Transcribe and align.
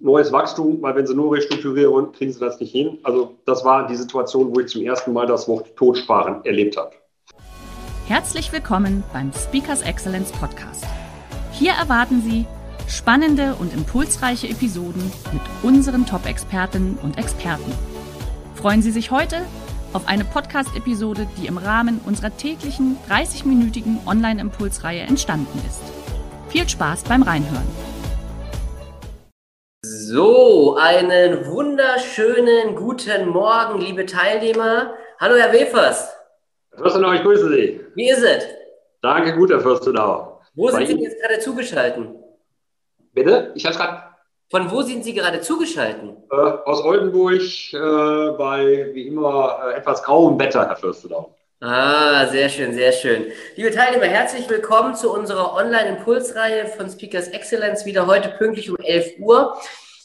neues 0.00 0.32
Wachstum, 0.32 0.80
weil 0.80 0.94
wenn 0.94 1.06
sie 1.06 1.14
nur 1.14 1.34
restrukturieren, 1.34 2.12
kriegen 2.12 2.32
sie 2.32 2.40
das 2.40 2.60
nicht 2.60 2.72
hin. 2.72 2.98
Also 3.02 3.36
das 3.44 3.64
war 3.64 3.86
die 3.86 3.96
Situation, 3.96 4.54
wo 4.54 4.60
ich 4.60 4.68
zum 4.68 4.82
ersten 4.82 5.12
Mal 5.12 5.26
das 5.26 5.48
Wort 5.48 5.74
Totsparen 5.76 6.44
erlebt 6.44 6.76
habe. 6.76 6.92
Herzlich 8.06 8.52
willkommen 8.52 9.02
beim 9.12 9.32
Speakers 9.32 9.82
Excellence 9.82 10.32
Podcast. 10.32 10.86
Hier 11.52 11.72
erwarten 11.72 12.22
Sie 12.22 12.46
spannende 12.86 13.54
und 13.58 13.74
impulsreiche 13.74 14.48
Episoden 14.48 15.02
mit 15.32 15.42
unseren 15.62 16.06
Top-Expertinnen 16.06 16.98
und 17.02 17.18
Experten. 17.18 17.72
Freuen 18.54 18.80
Sie 18.80 18.92
sich 18.92 19.10
heute 19.10 19.42
auf 19.92 20.08
eine 20.08 20.24
Podcast-Episode, 20.24 21.26
die 21.36 21.46
im 21.46 21.58
Rahmen 21.58 22.00
unserer 22.06 22.34
täglichen 22.34 22.96
30-minütigen 23.10 24.06
Online-Impulsreihe 24.06 25.00
entstanden 25.00 25.58
ist. 25.66 25.82
Viel 26.48 26.68
Spaß 26.68 27.04
beim 27.04 27.22
Reinhören. 27.22 27.97
So, 29.82 30.76
einen 30.76 31.46
wunderschönen 31.46 32.74
guten 32.74 33.28
Morgen, 33.28 33.80
liebe 33.80 34.06
Teilnehmer. 34.06 34.94
Hallo, 35.20 35.36
Herr 35.36 35.52
Wefers. 35.52 36.12
Herr 36.72 36.78
Fürstenau, 36.80 37.12
ich 37.12 37.22
grüße 37.22 37.48
Sie. 37.48 37.80
Wie 37.94 38.10
ist 38.10 38.24
es? 38.24 38.44
Danke, 39.02 39.36
gut, 39.36 39.50
Herr 39.50 39.60
Fürstenau. 39.60 40.40
Wo 40.56 40.68
sind 40.70 40.88
Sie 40.88 41.00
jetzt 41.00 41.22
gerade 41.22 41.38
zugeschaltet? 41.38 42.08
Bitte? 43.12 43.52
Ich 43.54 43.64
habe 43.66 43.76
gerade. 43.76 44.02
Von 44.50 44.68
wo 44.68 44.82
sind 44.82 45.04
Sie 45.04 45.14
gerade 45.14 45.40
zugeschaltet? 45.42 46.16
Äh, 46.28 46.34
aus 46.34 46.82
Oldenburg 46.82 47.40
äh, 47.72 48.36
bei, 48.36 48.90
wie 48.94 49.06
immer, 49.06 49.60
äh, 49.64 49.74
etwas 49.74 50.02
grauem 50.02 50.40
Wetter, 50.40 50.66
Herr 50.66 50.74
Fürstenau. 50.74 51.37
Ah, 51.60 52.28
sehr 52.28 52.48
schön, 52.50 52.72
sehr 52.72 52.92
schön. 52.92 53.32
Liebe 53.56 53.72
Teilnehmer, 53.72 54.04
herzlich 54.06 54.48
willkommen 54.48 54.94
zu 54.94 55.12
unserer 55.12 55.54
Online-Impulsreihe 55.54 56.68
von 56.68 56.88
Speakers 56.88 57.26
Excellence, 57.26 57.84
wieder 57.84 58.06
heute 58.06 58.28
pünktlich 58.28 58.70
um 58.70 58.76
11 58.76 59.18
Uhr. 59.18 59.60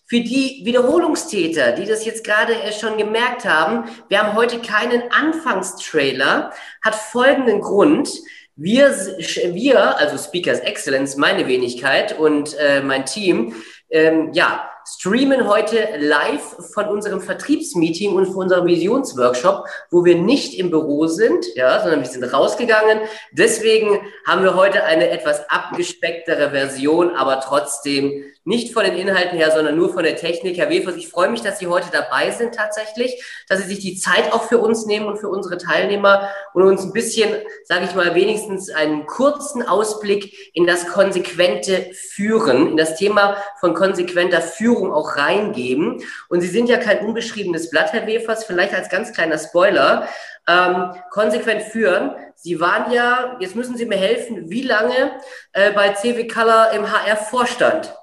Für 0.08 0.20
die 0.20 0.62
Wiederholungstäter, 0.64 1.74
die 1.74 1.86
das 1.86 2.06
jetzt 2.06 2.24
gerade 2.24 2.56
schon 2.80 2.98
gemerkt 2.98 3.46
haben, 3.46 3.88
wir 4.10 4.24
haben 4.24 4.36
heute 4.36 4.62
keinen 4.62 5.12
Anfangstrailer, 5.12 6.52
hat 6.84 6.96
folgenden 6.96 7.62
Grund. 7.62 8.10
Wir, 8.56 8.90
wir, 8.90 10.00
also 10.00 10.18
Speakers 10.18 10.60
Excellence, 10.60 11.18
meine 11.18 11.46
Wenigkeit 11.46 12.18
und 12.18 12.58
äh, 12.58 12.82
mein 12.82 13.06
Team, 13.06 13.54
ähm, 13.92 14.32
ja, 14.34 14.72
streamen 14.86 15.48
heute 15.48 15.98
live 15.98 16.56
von 16.74 16.88
unserem 16.88 17.22
Vertriebsmeeting 17.22 18.14
und 18.14 18.26
von 18.28 18.44
unserem 18.44 18.66
Visionsworkshop, 18.66 19.66
wo 19.90 20.06
wir 20.06 20.18
nicht 20.18 20.58
im 20.58 20.70
Büro 20.70 21.08
sind, 21.08 21.46
ja, 21.56 21.82
sondern 21.82 22.02
wir 22.02 22.08
sind 22.08 22.24
rausgegangen. 22.24 23.00
Deswegen 23.32 24.00
haben 24.28 24.44
wir 24.44 24.56
heute 24.56 24.84
eine 24.84 25.10
etwas 25.10 25.50
abgespecktere 25.50 26.52
Version, 26.52 27.16
aber 27.16 27.42
trotzdem 27.42 28.26
nicht 28.46 28.74
von 28.74 28.84
den 28.84 28.96
Inhalten 28.96 29.38
her, 29.38 29.52
sondern 29.52 29.78
nur 29.78 29.94
von 29.94 30.04
der 30.04 30.18
Technik. 30.18 30.58
Herr 30.58 30.70
Wefers, 30.70 30.96
ich 30.98 31.08
freue 31.08 31.30
mich, 31.30 31.42
dass 31.42 31.60
Sie 31.60 31.68
heute 31.68 31.88
dabei 31.92 32.32
sind 32.32 32.54
tatsächlich, 32.54 33.24
dass 33.48 33.60
Sie 33.60 33.68
sich 33.68 33.80
die 33.80 33.98
Zeit 33.98 34.34
auch 34.34 34.44
für 34.44 34.58
uns 34.58 34.86
nehmen 34.86 35.06
und 35.06 35.18
für 35.18 35.30
unsere 35.30 35.58
Teilnehmer 35.58 36.30
und 36.54 36.64
uns 36.64 36.84
ein 36.84 36.92
bisschen, 36.92 37.30
sage 37.66 37.86
ich 37.86 37.96
mal, 37.96 38.16
wenigstens 38.16 38.70
einen 38.70 39.06
kurzen 39.06 39.64
Ausblick 39.64 40.52
in 40.54 40.68
das 40.68 40.88
konsequente 40.88 41.92
Führen, 41.94 42.72
in 42.72 42.78
das 42.78 42.98
Thema 42.98 43.38
von 43.60 43.74
konsequenter 43.74 44.42
Führung 44.42 44.92
auch 44.92 45.16
reingeben. 45.16 46.04
Und 46.28 46.42
Sie 46.42 46.50
sind 46.50 46.68
ja 46.68 46.78
kein 46.78 47.06
unbeschriebenes 47.06 47.70
Blatt, 47.70 47.94
Herr 47.94 48.08
Wefers, 48.08 48.44
vielleicht 48.44 48.74
als 48.74 48.90
ganz 48.90 49.14
kleiner 49.14 49.38
Spoiler. 49.38 50.10
Ähm, 50.46 50.92
konsequent 51.10 51.62
führen. 51.62 52.12
Sie 52.36 52.60
waren 52.60 52.92
ja, 52.92 53.38
jetzt 53.40 53.56
müssen 53.56 53.78
Sie 53.78 53.86
mir 53.86 53.96
helfen, 53.96 54.50
wie 54.50 54.64
lange 54.64 55.14
äh, 55.54 55.72
bei 55.72 55.94
CW 55.94 56.28
Color 56.28 56.72
im 56.72 56.92
HR-Vorstand? 56.92 57.96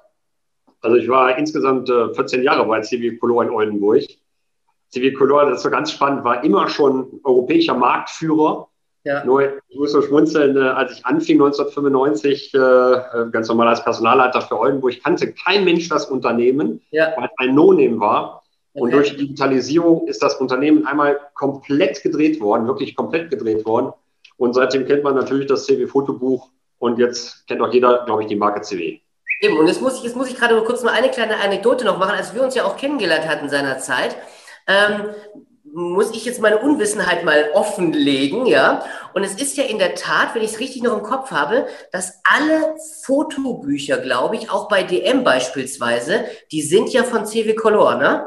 Also 0.80 0.96
ich 0.96 1.08
war 1.08 1.36
insgesamt 1.36 1.90
äh, 1.90 2.14
14 2.14 2.42
Jahre 2.42 2.66
bei 2.66 2.80
CW 2.80 3.16
Color 3.18 3.44
in 3.44 3.50
Oldenburg. 3.50 4.04
CW 4.90 5.12
Color, 5.12 5.50
das 5.50 5.64
war 5.64 5.70
ganz 5.70 5.92
spannend, 5.92 6.24
war 6.24 6.42
immer 6.42 6.68
schon 6.68 7.20
europäischer 7.22 7.74
Marktführer. 7.74 8.68
Ja. 9.04 9.24
Nur, 9.24 9.56
ich 9.68 9.78
muss 9.78 9.92
so 9.92 10.02
schmunzeln, 10.02 10.56
äh, 10.56 10.60
als 10.60 10.92
ich 10.92 11.06
anfing 11.06 11.40
1995, 11.40 12.52
äh, 12.52 12.58
äh, 12.58 13.30
ganz 13.30 13.48
normal 13.48 13.68
als 13.68 13.82
Personalleiter 13.82 14.42
für 14.42 14.58
Oldenburg, 14.58 15.02
kannte 15.02 15.32
kein 15.32 15.64
Mensch 15.64 15.88
das 15.88 16.06
Unternehmen, 16.06 16.82
ja. 16.90 17.14
weil 17.16 17.24
es 17.24 17.30
ein 17.38 17.54
No-Name 17.54 17.98
war. 17.98 18.42
Okay. 18.72 18.82
Und 18.82 18.92
durch 18.92 19.16
Digitalisierung 19.16 20.06
ist 20.06 20.22
das 20.22 20.36
Unternehmen 20.36 20.86
einmal 20.86 21.18
komplett 21.34 22.02
gedreht 22.02 22.40
worden, 22.40 22.66
wirklich 22.66 22.94
komplett 22.94 23.30
gedreht 23.30 23.64
worden. 23.64 23.92
Und 24.36 24.54
seitdem 24.54 24.86
kennt 24.86 25.02
man 25.02 25.14
natürlich 25.14 25.46
das 25.46 25.66
CW-Fotobuch 25.66 26.48
und 26.78 26.98
jetzt 26.98 27.46
kennt 27.46 27.60
auch 27.62 27.72
jeder, 27.72 28.04
glaube 28.04 28.22
ich, 28.22 28.28
die 28.28 28.36
Marke 28.36 28.60
CW. 28.60 29.00
Eben, 29.40 29.56
und 29.56 29.66
jetzt 29.66 29.80
muss 29.80 29.96
ich, 29.96 30.02
jetzt 30.02 30.16
muss 30.16 30.28
ich 30.28 30.36
gerade 30.36 30.60
kurz 30.62 30.82
mal 30.82 30.92
eine 30.92 31.10
kleine 31.10 31.38
Anekdote 31.38 31.86
noch 31.86 31.98
machen, 31.98 32.14
als 32.14 32.34
wir 32.34 32.42
uns 32.42 32.54
ja 32.54 32.64
auch 32.64 32.76
kennengelernt 32.76 33.26
hatten 33.26 33.48
seinerzeit. 33.48 34.14
Ähm, 34.66 35.14
muss 35.72 36.10
ich 36.10 36.24
jetzt 36.24 36.40
meine 36.40 36.58
Unwissenheit 36.58 37.24
mal 37.24 37.50
offenlegen, 37.54 38.44
ja? 38.44 38.84
Und 39.14 39.24
es 39.24 39.40
ist 39.40 39.56
ja 39.56 39.64
in 39.64 39.78
der 39.78 39.94
Tat, 39.94 40.34
wenn 40.34 40.42
ich 40.42 40.52
es 40.52 40.60
richtig 40.60 40.82
noch 40.82 40.96
im 40.96 41.02
Kopf 41.02 41.30
habe, 41.30 41.66
dass 41.92 42.20
alle 42.24 42.74
Fotobücher, 43.04 43.98
glaube 43.98 44.36
ich, 44.36 44.50
auch 44.50 44.68
bei 44.68 44.82
DM 44.82 45.24
beispielsweise, 45.24 46.24
die 46.52 46.60
sind 46.62 46.92
ja 46.92 47.04
von 47.04 47.24
CW 47.24 47.54
Color, 47.54 47.96
ne? 47.96 48.26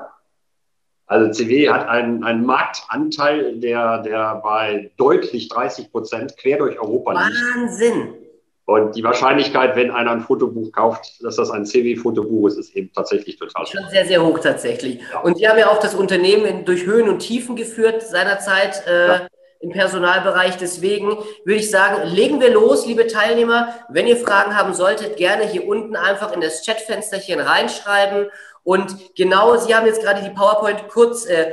Also 1.05 1.31
CW 1.31 1.69
hat 1.69 1.87
einen, 1.87 2.23
einen 2.23 2.45
Marktanteil, 2.45 3.59
der, 3.59 3.99
der 3.99 4.35
bei 4.43 4.91
deutlich 4.97 5.49
30 5.49 5.91
Prozent 5.91 6.37
quer 6.37 6.57
durch 6.57 6.79
Europa 6.79 7.11
liegt. 7.11 7.35
Wahnsinn! 7.55 8.22
Und 8.65 8.95
die 8.95 9.03
Wahrscheinlichkeit, 9.03 9.75
wenn 9.75 9.91
einer 9.91 10.11
ein 10.11 10.21
Fotobuch 10.21 10.71
kauft, 10.71 11.21
dass 11.21 11.35
das 11.35 11.51
ein 11.51 11.65
CW-Fotobuch 11.65 12.47
ist, 12.47 12.57
ist 12.57 12.75
eben 12.75 12.91
tatsächlich 12.93 13.37
total 13.37 13.63
hoch. 13.63 13.71
Schon 13.71 13.89
sehr, 13.89 14.05
sehr 14.05 14.25
hoch 14.25 14.39
tatsächlich. 14.39 15.01
Ja. 15.11 15.19
Und 15.19 15.37
Sie 15.37 15.47
haben 15.49 15.59
ja 15.59 15.69
auch 15.69 15.79
das 15.79 15.93
Unternehmen 15.93 16.45
in, 16.45 16.65
durch 16.65 16.85
Höhen 16.85 17.09
und 17.09 17.19
Tiefen 17.19 17.57
geführt 17.57 18.01
seinerzeit 18.01 18.87
äh, 18.87 19.07
ja. 19.07 19.27
im 19.59 19.71
Personalbereich. 19.71 20.55
Deswegen 20.55 21.09
würde 21.43 21.59
ich 21.59 21.69
sagen, 21.69 22.07
legen 22.07 22.39
wir 22.39 22.51
los, 22.51 22.85
liebe 22.85 23.07
Teilnehmer. 23.07 23.75
Wenn 23.89 24.07
ihr 24.07 24.17
Fragen 24.17 24.55
haben 24.55 24.73
solltet, 24.73 25.17
gerne 25.17 25.45
hier 25.45 25.67
unten 25.67 25.97
einfach 25.97 26.31
in 26.31 26.39
das 26.39 26.65
Chatfensterchen 26.65 27.41
reinschreiben. 27.41 28.27
Und 28.63 29.13
genau, 29.17 29.57
Sie 29.57 29.75
haben 29.75 29.87
jetzt 29.87 30.01
gerade 30.01 30.23
die 30.23 30.33
PowerPoint 30.33 30.87
kurz 30.87 31.25
äh, 31.25 31.51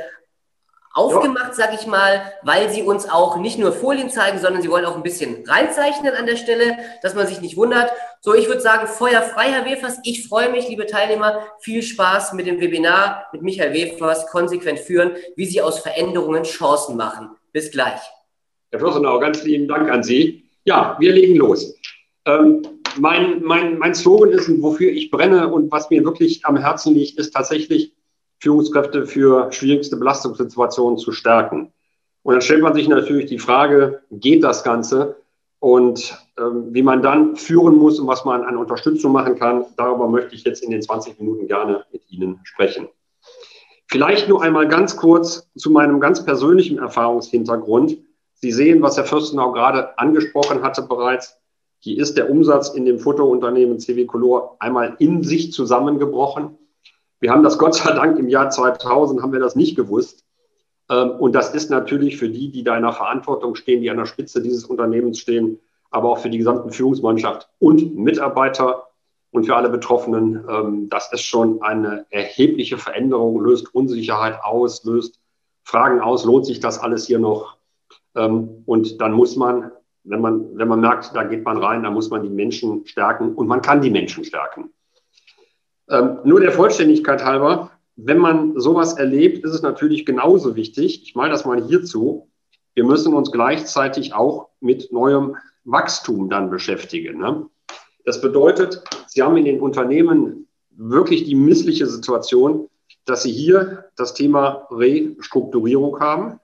aufgemacht, 0.93 1.55
sag 1.55 1.73
ich 1.73 1.87
mal, 1.87 2.21
weil 2.43 2.69
sie 2.69 2.83
uns 2.83 3.09
auch 3.09 3.37
nicht 3.37 3.57
nur 3.57 3.71
Folien 3.71 4.09
zeigen, 4.09 4.39
sondern 4.39 4.61
sie 4.61 4.69
wollen 4.69 4.85
auch 4.85 4.95
ein 4.95 5.03
bisschen 5.03 5.43
reinzeichnen 5.47 6.13
an 6.13 6.25
der 6.25 6.35
Stelle, 6.35 6.77
dass 7.01 7.15
man 7.15 7.27
sich 7.27 7.41
nicht 7.41 7.57
wundert. 7.57 7.91
So, 8.21 8.33
ich 8.33 8.47
würde 8.47 8.61
sagen, 8.61 8.87
Feuer 8.87 9.21
frei, 9.21 9.51
Herr 9.51 9.65
Wefers. 9.65 9.99
Ich 10.03 10.27
freue 10.27 10.51
mich, 10.51 10.67
liebe 10.67 10.85
Teilnehmer. 10.85 11.47
Viel 11.59 11.81
Spaß 11.81 12.33
mit 12.33 12.45
dem 12.45 12.59
Webinar 12.59 13.27
mit 13.31 13.41
Michael 13.41 13.73
Wefers, 13.73 14.27
konsequent 14.27 14.79
führen, 14.79 15.11
wie 15.35 15.45
Sie 15.45 15.61
aus 15.61 15.79
Veränderungen 15.79 16.43
Chancen 16.43 16.97
machen. 16.97 17.29
Bis 17.51 17.71
gleich. 17.71 17.99
Herr 18.71 18.79
Fürstenau, 18.79 19.19
ganz 19.19 19.43
lieben 19.43 19.67
Dank 19.67 19.89
an 19.89 20.03
Sie. 20.03 20.45
Ja, 20.65 20.95
wir 20.99 21.13
legen 21.13 21.35
los. 21.35 21.75
Ähm, 22.25 22.61
mein, 22.97 23.41
mein, 23.41 23.77
mein 23.77 23.95
Slogan 23.95 24.31
ist, 24.31 24.49
wofür 24.61 24.91
ich 24.91 25.09
brenne 25.09 25.51
und 25.51 25.71
was 25.71 25.89
mir 25.89 26.03
wirklich 26.03 26.45
am 26.45 26.57
Herzen 26.57 26.93
liegt, 26.93 27.17
ist 27.17 27.31
tatsächlich 27.31 27.93
Führungskräfte 28.41 29.05
für 29.05 29.51
schwierigste 29.51 29.97
Belastungssituationen 29.97 30.97
zu 30.97 31.11
stärken. 31.11 31.71
Und 32.23 32.33
dann 32.33 32.41
stellt 32.41 32.61
man 32.61 32.73
sich 32.73 32.87
natürlich 32.87 33.27
die 33.27 33.39
Frage, 33.39 34.01
geht 34.11 34.43
das 34.43 34.63
Ganze? 34.63 35.17
Und 35.59 36.17
ähm, 36.39 36.73
wie 36.73 36.81
man 36.81 37.03
dann 37.03 37.35
führen 37.35 37.75
muss 37.75 37.99
und 37.99 38.07
was 38.07 38.25
man 38.25 38.43
an 38.43 38.57
Unterstützung 38.57 39.11
machen 39.11 39.37
kann, 39.37 39.65
darüber 39.77 40.07
möchte 40.07 40.33
ich 40.33 40.43
jetzt 40.43 40.63
in 40.63 40.71
den 40.71 40.81
20 40.81 41.19
Minuten 41.19 41.47
gerne 41.47 41.85
mit 41.91 42.01
Ihnen 42.09 42.39
sprechen. 42.43 42.87
Vielleicht 43.87 44.27
nur 44.27 44.41
einmal 44.41 44.67
ganz 44.67 44.95
kurz 44.95 45.51
zu 45.55 45.69
meinem 45.69 45.99
ganz 45.99 46.25
persönlichen 46.25 46.79
Erfahrungshintergrund. 46.79 47.97
Sie 48.33 48.51
sehen, 48.51 48.81
was 48.81 48.97
Herr 48.97 49.05
Fürstenau 49.05 49.51
gerade 49.51 49.99
angesprochen 49.99 50.63
hatte 50.63 50.81
bereits. 50.81 51.37
Hier 51.77 52.01
ist 52.01 52.17
der 52.17 52.29
Umsatz 52.29 52.69
in 52.69 52.85
dem 52.85 52.99
Fotounternehmen 52.99 53.79
CW 53.79 54.05
Color 54.05 54.55
einmal 54.59 54.95
in 54.97 55.23
sich 55.23 55.51
zusammengebrochen. 55.51 56.57
Wir 57.21 57.31
haben 57.31 57.43
das 57.43 57.59
Gott 57.59 57.75
sei 57.75 57.93
Dank 57.93 58.17
im 58.17 58.27
Jahr 58.27 58.49
2000 58.49 59.21
haben 59.21 59.31
wir 59.31 59.39
das 59.39 59.55
nicht 59.55 59.75
gewusst. 59.75 60.25
Ähm, 60.89 61.11
und 61.11 61.33
das 61.33 61.53
ist 61.53 61.69
natürlich 61.69 62.17
für 62.17 62.29
die, 62.29 62.51
die 62.51 62.63
da 62.63 62.75
in 62.75 62.81
der 62.81 62.93
Verantwortung 62.93 63.55
stehen, 63.55 63.81
die 63.81 63.91
an 63.91 63.97
der 63.97 64.07
Spitze 64.07 64.41
dieses 64.41 64.65
Unternehmens 64.65 65.19
stehen, 65.19 65.59
aber 65.91 66.09
auch 66.09 66.17
für 66.17 66.31
die 66.31 66.39
gesamte 66.39 66.71
Führungsmannschaft 66.71 67.47
und 67.59 67.95
Mitarbeiter 67.95 68.87
und 69.29 69.45
für 69.45 69.55
alle 69.55 69.69
Betroffenen. 69.69 70.43
Ähm, 70.49 70.89
das 70.89 71.13
ist 71.13 71.21
schon 71.21 71.61
eine 71.61 72.07
erhebliche 72.09 72.79
Veränderung, 72.79 73.39
löst 73.39 73.73
Unsicherheit 73.73 74.39
aus, 74.43 74.83
löst 74.83 75.19
Fragen 75.63 76.01
aus, 76.01 76.25
lohnt 76.25 76.47
sich 76.47 76.59
das 76.59 76.79
alles 76.79 77.05
hier 77.05 77.19
noch? 77.19 77.57
Ähm, 78.15 78.63
und 78.65 78.99
dann 78.99 79.13
muss 79.13 79.35
man, 79.35 79.71
wenn 80.03 80.21
man, 80.21 80.57
wenn 80.57 80.67
man 80.67 80.81
merkt, 80.81 81.15
da 81.15 81.23
geht 81.23 81.45
man 81.45 81.57
rein, 81.57 81.83
dann 81.83 81.93
muss 81.93 82.09
man 82.09 82.23
die 82.23 82.29
Menschen 82.29 82.87
stärken 82.87 83.35
und 83.35 83.45
man 83.45 83.61
kann 83.61 83.81
die 83.81 83.91
Menschen 83.91 84.23
stärken. 84.23 84.71
Ähm, 85.91 86.19
nur 86.23 86.39
der 86.39 86.53
Vollständigkeit 86.53 87.23
halber, 87.23 87.71
wenn 87.97 88.17
man 88.17 88.57
sowas 88.59 88.93
erlebt, 88.93 89.43
ist 89.43 89.53
es 89.53 89.61
natürlich 89.61 90.05
genauso 90.05 90.55
wichtig, 90.55 91.03
ich 91.03 91.15
meine 91.15 91.31
das 91.31 91.45
mal 91.45 91.61
hierzu, 91.61 92.29
wir 92.73 92.85
müssen 92.85 93.13
uns 93.13 93.31
gleichzeitig 93.31 94.13
auch 94.13 94.49
mit 94.61 94.93
neuem 94.93 95.35
Wachstum 95.65 96.29
dann 96.29 96.49
beschäftigen. 96.49 97.19
Ne? 97.19 97.45
Das 98.05 98.21
bedeutet, 98.21 98.81
Sie 99.07 99.21
haben 99.21 99.35
in 99.35 99.43
den 99.45 99.59
Unternehmen 99.59 100.47
wirklich 100.69 101.25
die 101.25 101.35
missliche 101.35 101.85
Situation, 101.85 102.69
dass 103.05 103.23
Sie 103.23 103.31
hier 103.31 103.91
das 103.97 104.13
Thema 104.13 104.67
Restrukturierung 104.71 105.99
haben. 105.99 106.39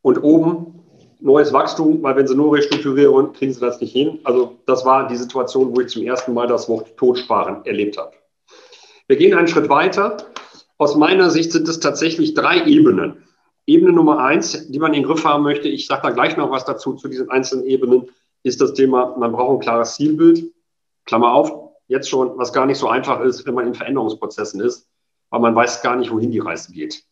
Und 0.00 0.22
oben 0.22 0.81
neues 1.22 1.52
Wachstum, 1.52 2.02
weil 2.02 2.16
wenn 2.16 2.26
Sie 2.26 2.34
nur 2.34 2.54
restrukturieren, 2.54 3.32
kriegen 3.32 3.52
Sie 3.52 3.60
das 3.60 3.80
nicht 3.80 3.92
hin. 3.92 4.18
Also 4.24 4.58
das 4.66 4.84
war 4.84 5.08
die 5.08 5.16
Situation, 5.16 5.74
wo 5.74 5.80
ich 5.80 5.88
zum 5.88 6.02
ersten 6.02 6.34
Mal 6.34 6.46
das 6.46 6.68
Wort 6.68 6.96
Totsparen 6.96 7.64
erlebt 7.64 7.96
habe. 7.96 8.12
Wir 9.06 9.16
gehen 9.16 9.36
einen 9.36 9.48
Schritt 9.48 9.68
weiter. 9.68 10.16
Aus 10.78 10.96
meiner 10.96 11.30
Sicht 11.30 11.52
sind 11.52 11.68
es 11.68 11.80
tatsächlich 11.80 12.34
drei 12.34 12.64
Ebenen. 12.64 13.22
Ebene 13.66 13.92
Nummer 13.92 14.18
eins, 14.18 14.68
die 14.68 14.78
man 14.78 14.92
in 14.92 15.02
den 15.02 15.08
Griff 15.08 15.24
haben 15.24 15.44
möchte, 15.44 15.68
ich 15.68 15.86
sage 15.86 16.02
da 16.02 16.10
gleich 16.10 16.36
noch 16.36 16.50
was 16.50 16.64
dazu 16.64 16.94
zu 16.94 17.08
diesen 17.08 17.30
einzelnen 17.30 17.64
Ebenen, 17.66 18.08
ist 18.42 18.60
das 18.60 18.74
Thema, 18.74 19.16
man 19.16 19.32
braucht 19.32 19.58
ein 19.58 19.60
klares 19.60 19.94
Zielbild. 19.94 20.52
Klammer 21.04 21.32
auf, 21.32 21.52
jetzt 21.86 22.08
schon, 22.08 22.36
was 22.36 22.52
gar 22.52 22.66
nicht 22.66 22.78
so 22.78 22.88
einfach 22.88 23.20
ist, 23.20 23.46
wenn 23.46 23.54
man 23.54 23.66
in 23.66 23.74
Veränderungsprozessen 23.74 24.60
ist, 24.60 24.88
weil 25.30 25.40
man 25.40 25.54
weiß 25.54 25.82
gar 25.82 25.96
nicht, 25.96 26.10
wohin 26.10 26.32
die 26.32 26.40
Reise 26.40 26.72
geht. 26.72 27.04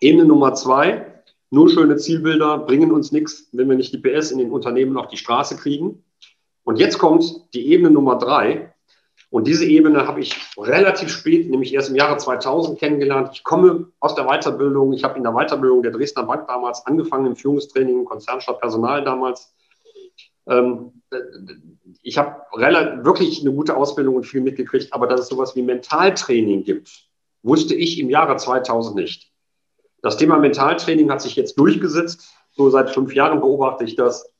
Ebene 0.00 0.24
Nummer 0.24 0.54
zwei, 0.54 1.13
nur 1.54 1.70
schöne 1.70 1.96
Zielbilder 1.96 2.58
bringen 2.58 2.92
uns 2.92 3.12
nichts, 3.12 3.48
wenn 3.52 3.68
wir 3.68 3.76
nicht 3.76 3.92
die 3.92 3.98
PS 3.98 4.30
in 4.30 4.38
den 4.38 4.50
Unternehmen 4.50 4.96
auf 4.96 5.08
die 5.08 5.16
Straße 5.16 5.56
kriegen. 5.56 6.04
Und 6.64 6.78
jetzt 6.78 6.98
kommt 6.98 7.24
die 7.54 7.68
Ebene 7.68 7.90
Nummer 7.90 8.18
drei. 8.18 8.74
Und 9.30 9.46
diese 9.46 9.64
Ebene 9.64 10.06
habe 10.06 10.20
ich 10.20 10.36
relativ 10.56 11.10
spät, 11.10 11.50
nämlich 11.50 11.74
erst 11.74 11.90
im 11.90 11.96
Jahre 11.96 12.16
2000 12.18 12.78
kennengelernt. 12.78 13.30
Ich 13.32 13.42
komme 13.42 13.88
aus 13.98 14.14
der 14.14 14.26
Weiterbildung. 14.26 14.92
Ich 14.92 15.02
habe 15.02 15.16
in 15.16 15.24
der 15.24 15.32
Weiterbildung 15.32 15.82
der 15.82 15.92
Dresdner 15.92 16.22
Bank 16.22 16.46
damals 16.46 16.86
angefangen, 16.86 17.26
im 17.26 17.36
Führungstraining, 17.36 18.04
Konzernstadt 18.04 18.60
Personal 18.60 19.02
damals. 19.04 19.52
Ähm, 20.46 21.02
ich 22.02 22.18
habe 22.18 22.42
wirklich 23.04 23.40
eine 23.40 23.52
gute 23.52 23.76
Ausbildung 23.76 24.16
und 24.16 24.24
viel 24.24 24.40
mitgekriegt, 24.40 24.92
aber 24.92 25.06
dass 25.06 25.22
es 25.22 25.28
sowas 25.28 25.56
wie 25.56 25.62
Mentaltraining 25.62 26.64
gibt, 26.64 27.08
wusste 27.42 27.74
ich 27.74 27.98
im 27.98 28.10
Jahre 28.10 28.36
2000 28.36 28.96
nicht. 28.96 29.33
Das 30.04 30.18
Thema 30.18 30.36
Mentaltraining 30.36 31.10
hat 31.10 31.22
sich 31.22 31.34
jetzt 31.34 31.58
durchgesetzt. 31.58 32.34
So 32.52 32.68
seit 32.68 32.90
fünf 32.90 33.14
Jahren 33.14 33.40
beobachte 33.40 33.84
ich 33.84 33.96
das. 33.96 34.30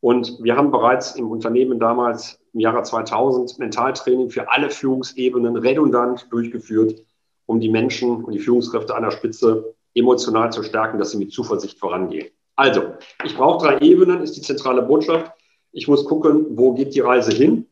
Und 0.00 0.36
wir 0.42 0.54
haben 0.54 0.70
bereits 0.70 1.16
im 1.16 1.30
Unternehmen 1.30 1.80
damals 1.80 2.38
im 2.52 2.60
Jahre 2.60 2.82
2000 2.82 3.58
Mentaltraining 3.58 4.28
für 4.28 4.50
alle 4.50 4.68
Führungsebenen 4.68 5.56
redundant 5.56 6.26
durchgeführt, 6.30 7.02
um 7.46 7.58
die 7.58 7.70
Menschen 7.70 8.22
und 8.22 8.34
die 8.34 8.38
Führungskräfte 8.38 8.94
an 8.94 9.02
der 9.02 9.10
Spitze 9.10 9.74
emotional 9.94 10.52
zu 10.52 10.62
stärken, 10.62 10.98
dass 10.98 11.12
sie 11.12 11.18
mit 11.18 11.32
Zuversicht 11.32 11.78
vorangehen. 11.78 12.28
Also, 12.56 12.82
ich 13.24 13.34
brauche 13.34 13.66
drei 13.66 13.78
Ebenen, 13.78 14.20
ist 14.20 14.36
die 14.36 14.42
zentrale 14.42 14.82
Botschaft. 14.82 15.32
Ich 15.72 15.88
muss 15.88 16.04
gucken, 16.04 16.44
wo 16.50 16.74
geht 16.74 16.94
die 16.94 17.00
Reise 17.00 17.32
hin. 17.32 17.66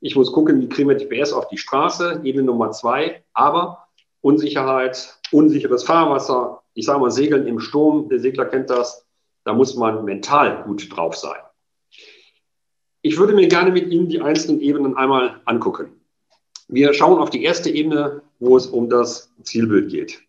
Ich 0.00 0.16
muss 0.16 0.32
gucken, 0.32 0.60
wie 0.60 0.68
kriegen 0.68 0.88
wir 0.88 0.96
die 0.96 1.06
PS 1.06 1.34
auf 1.34 1.46
die 1.46 1.56
Straße, 1.56 2.22
Ebene 2.24 2.46
Nummer 2.46 2.72
zwei. 2.72 3.22
Aber 3.32 3.86
Unsicherheit, 4.22 5.18
unsicheres 5.32 5.84
Fahrwasser, 5.84 6.62
ich 6.74 6.86
sage 6.86 7.00
mal 7.00 7.10
Segeln 7.10 7.46
im 7.46 7.60
Sturm, 7.60 8.08
der 8.08 8.20
Segler 8.20 8.46
kennt 8.46 8.70
das, 8.70 9.06
da 9.44 9.52
muss 9.52 9.74
man 9.74 10.04
mental 10.04 10.62
gut 10.64 10.94
drauf 10.94 11.16
sein. 11.16 11.40
Ich 13.02 13.18
würde 13.18 13.32
mir 13.32 13.48
gerne 13.48 13.70
mit 13.70 13.88
Ihnen 13.88 14.08
die 14.08 14.20
einzelnen 14.20 14.60
Ebenen 14.60 14.96
einmal 14.96 15.40
angucken. 15.46 16.00
Wir 16.68 16.92
schauen 16.92 17.18
auf 17.18 17.30
die 17.30 17.42
erste 17.42 17.70
Ebene, 17.70 18.22
wo 18.38 18.56
es 18.56 18.66
um 18.66 18.88
das 18.88 19.32
Zielbild 19.42 19.90
geht. 19.90 20.22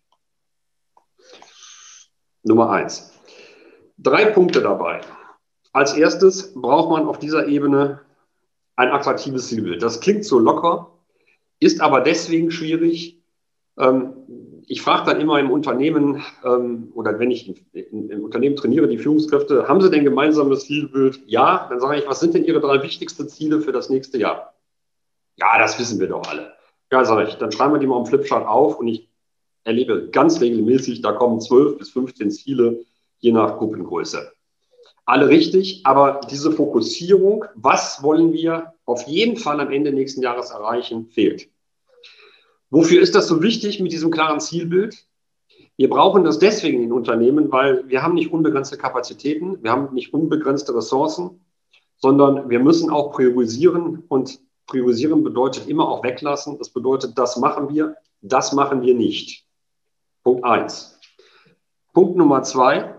Nummer 2.42 2.70
eins. 2.70 3.12
Drei 3.98 4.24
Punkte 4.24 4.62
dabei. 4.62 5.02
Als 5.72 5.94
erstes 5.94 6.52
braucht 6.54 6.90
man 6.90 7.06
auf 7.06 7.18
dieser 7.18 7.46
Ebene 7.46 8.00
ein 8.76 8.90
attraktives 8.90 9.48
Zielbild. 9.48 9.82
Das 9.82 10.00
klingt 10.00 10.24
so 10.24 10.38
locker, 10.38 10.98
ist 11.60 11.80
aber 11.80 12.00
deswegen 12.00 12.50
schwierig, 12.50 13.21
ich 14.66 14.82
frage 14.82 15.10
dann 15.10 15.20
immer 15.20 15.38
im 15.40 15.50
Unternehmen 15.50 16.22
ähm, 16.44 16.92
oder 16.94 17.18
wenn 17.18 17.30
ich 17.30 17.52
im 17.74 18.24
Unternehmen 18.24 18.56
trainiere, 18.56 18.88
die 18.88 18.98
Führungskräfte, 18.98 19.68
haben 19.68 19.80
sie 19.80 19.90
denn 19.90 20.04
gemeinsames 20.04 20.64
Zielbild? 20.64 21.20
Ja, 21.26 21.66
dann 21.68 21.80
sage 21.80 21.98
ich, 21.98 22.06
was 22.06 22.20
sind 22.20 22.34
denn 22.34 22.44
Ihre 22.44 22.60
drei 22.60 22.82
wichtigsten 22.82 23.28
Ziele 23.28 23.60
für 23.60 23.72
das 23.72 23.90
nächste 23.90 24.18
Jahr? 24.18 24.54
Ja, 25.36 25.58
das 25.58 25.78
wissen 25.78 25.98
wir 26.00 26.08
doch 26.08 26.26
alle. 26.28 26.52
Ja, 26.90 27.04
sage 27.04 27.28
ich, 27.28 27.34
dann 27.36 27.52
schreiben 27.52 27.74
wir 27.74 27.80
die 27.80 27.86
mal 27.86 27.98
am 27.98 28.06
Flipchart 28.06 28.46
auf 28.46 28.78
und 28.78 28.88
ich 28.88 29.08
erlebe 29.64 30.10
ganz 30.10 30.40
regelmäßig, 30.40 31.02
da 31.02 31.12
kommen 31.12 31.40
12 31.40 31.78
bis 31.78 31.90
15 31.90 32.30
Ziele, 32.30 32.84
je 33.18 33.32
nach 33.32 33.58
Gruppengröße. 33.58 34.32
Alle 35.04 35.28
richtig, 35.28 35.84
aber 35.84 36.20
diese 36.30 36.52
Fokussierung, 36.52 37.44
was 37.54 38.02
wollen 38.02 38.32
wir 38.32 38.74
auf 38.84 39.02
jeden 39.06 39.36
Fall 39.36 39.60
am 39.60 39.70
Ende 39.70 39.92
nächsten 39.92 40.22
Jahres 40.22 40.50
erreichen, 40.50 41.08
fehlt. 41.08 41.48
Wofür 42.72 43.02
ist 43.02 43.14
das 43.14 43.28
so 43.28 43.42
wichtig 43.42 43.80
mit 43.80 43.92
diesem 43.92 44.10
klaren 44.10 44.40
Zielbild? 44.40 45.06
Wir 45.76 45.90
brauchen 45.90 46.24
das 46.24 46.38
deswegen 46.38 46.82
in 46.82 46.90
Unternehmen, 46.90 47.52
weil 47.52 47.86
wir 47.86 48.02
haben 48.02 48.14
nicht 48.14 48.32
unbegrenzte 48.32 48.78
Kapazitäten, 48.78 49.62
wir 49.62 49.70
haben 49.70 49.92
nicht 49.92 50.14
unbegrenzte 50.14 50.74
Ressourcen, 50.74 51.44
sondern 51.98 52.48
wir 52.48 52.60
müssen 52.60 52.88
auch 52.88 53.12
priorisieren 53.12 54.04
und 54.08 54.40
priorisieren 54.66 55.22
bedeutet 55.22 55.68
immer 55.68 55.86
auch 55.86 56.02
weglassen. 56.02 56.56
Das 56.56 56.70
bedeutet, 56.70 57.18
das 57.18 57.36
machen 57.36 57.68
wir, 57.68 57.94
das 58.22 58.54
machen 58.54 58.80
wir 58.80 58.94
nicht. 58.94 59.44
Punkt 60.24 60.42
eins. 60.42 60.98
Punkt 61.92 62.16
Nummer 62.16 62.42
zwei. 62.42 62.94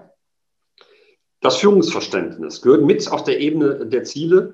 Das 1.41 1.57
Führungsverständnis 1.57 2.61
gehört 2.61 2.83
mit 2.83 3.11
auf 3.11 3.23
der 3.23 3.39
Ebene 3.39 3.87
der 3.87 4.03
Ziele 4.03 4.53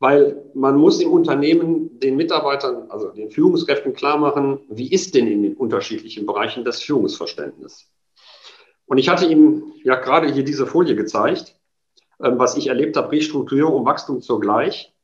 weil 0.00 0.50
man 0.54 0.76
muss 0.76 1.00
im 1.00 1.12
Unternehmen 1.12 2.00
den 2.00 2.16
Mitarbeitern, 2.16 2.90
also 2.90 3.10
den 3.10 3.30
Führungskräften 3.30 3.92
klar 3.92 4.16
machen, 4.16 4.60
wie 4.70 4.90
ist 4.90 5.14
denn 5.14 5.28
in 5.28 5.42
den 5.42 5.56
unterschiedlichen 5.56 6.26
Bereichen 6.26 6.64
das 6.64 6.82
Führungsverständnis. 6.82 7.86
Und 8.86 8.96
ich 8.96 9.10
hatte 9.10 9.26
Ihnen 9.26 9.74
ja 9.84 9.96
gerade 9.96 10.32
hier 10.32 10.42
diese 10.42 10.66
Folie 10.66 10.96
gezeigt, 10.96 11.54
ähm, 12.18 12.38
was 12.38 12.56
ich 12.56 12.68
erlebt 12.68 12.96
habe, 12.96 13.12
Restrukturierung 13.12 13.74
und 13.74 13.84
Wachstum 13.84 14.22
zugleich. 14.22 14.94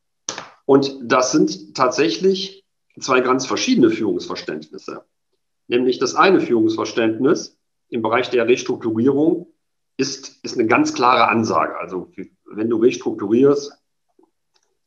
Und 0.65 0.99
das 1.03 1.31
sind 1.31 1.77
tatsächlich 1.77 2.65
zwei 2.99 3.21
ganz 3.21 3.47
verschiedene 3.47 3.91
Führungsverständnisse. 3.91 5.05
Nämlich 5.69 5.99
das 5.99 6.15
eine 6.15 6.41
Führungsverständnis 6.41 7.59
im 7.91 8.01
Bereich 8.01 8.31
der 8.31 8.49
Restrukturierung 8.49 9.53
ist, 9.99 10.43
ist 10.43 10.59
eine 10.59 10.67
ganz 10.67 10.95
klare 10.95 11.29
Ansage. 11.29 11.77
Also 11.79 12.11
wenn 12.47 12.71
du 12.71 12.79
restrukturierst, 12.79 13.73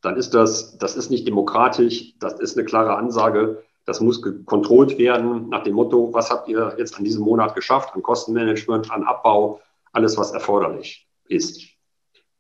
dann 0.02 0.16
ist 0.18 0.34
das, 0.34 0.78
das 0.78 0.96
ist 0.96 1.10
nicht 1.10 1.28
demokratisch, 1.28 2.14
das 2.20 2.40
ist 2.40 2.58
eine 2.58 2.66
klare 2.66 2.96
Ansage, 2.96 3.64
das 3.86 4.00
muss 4.00 4.22
kontrolliert 4.46 5.00
werden 5.00 5.50
nach 5.50 5.64
dem 5.64 5.76
Motto, 5.76 6.14
was 6.14 6.30
habt 6.30 6.48
ihr 6.48 6.76
jetzt 6.78 6.98
an 6.98 7.04
diesem 7.04 7.24
Monat 7.24 7.56
geschafft, 7.56 7.94
an 7.96 8.04
Kostenmanagement, 8.04 8.92
an 8.92 9.04
Abbau, 9.04 9.62
alles, 9.92 10.18
was 10.18 10.32
erforderlich 10.32 11.08
ist. 11.28 11.62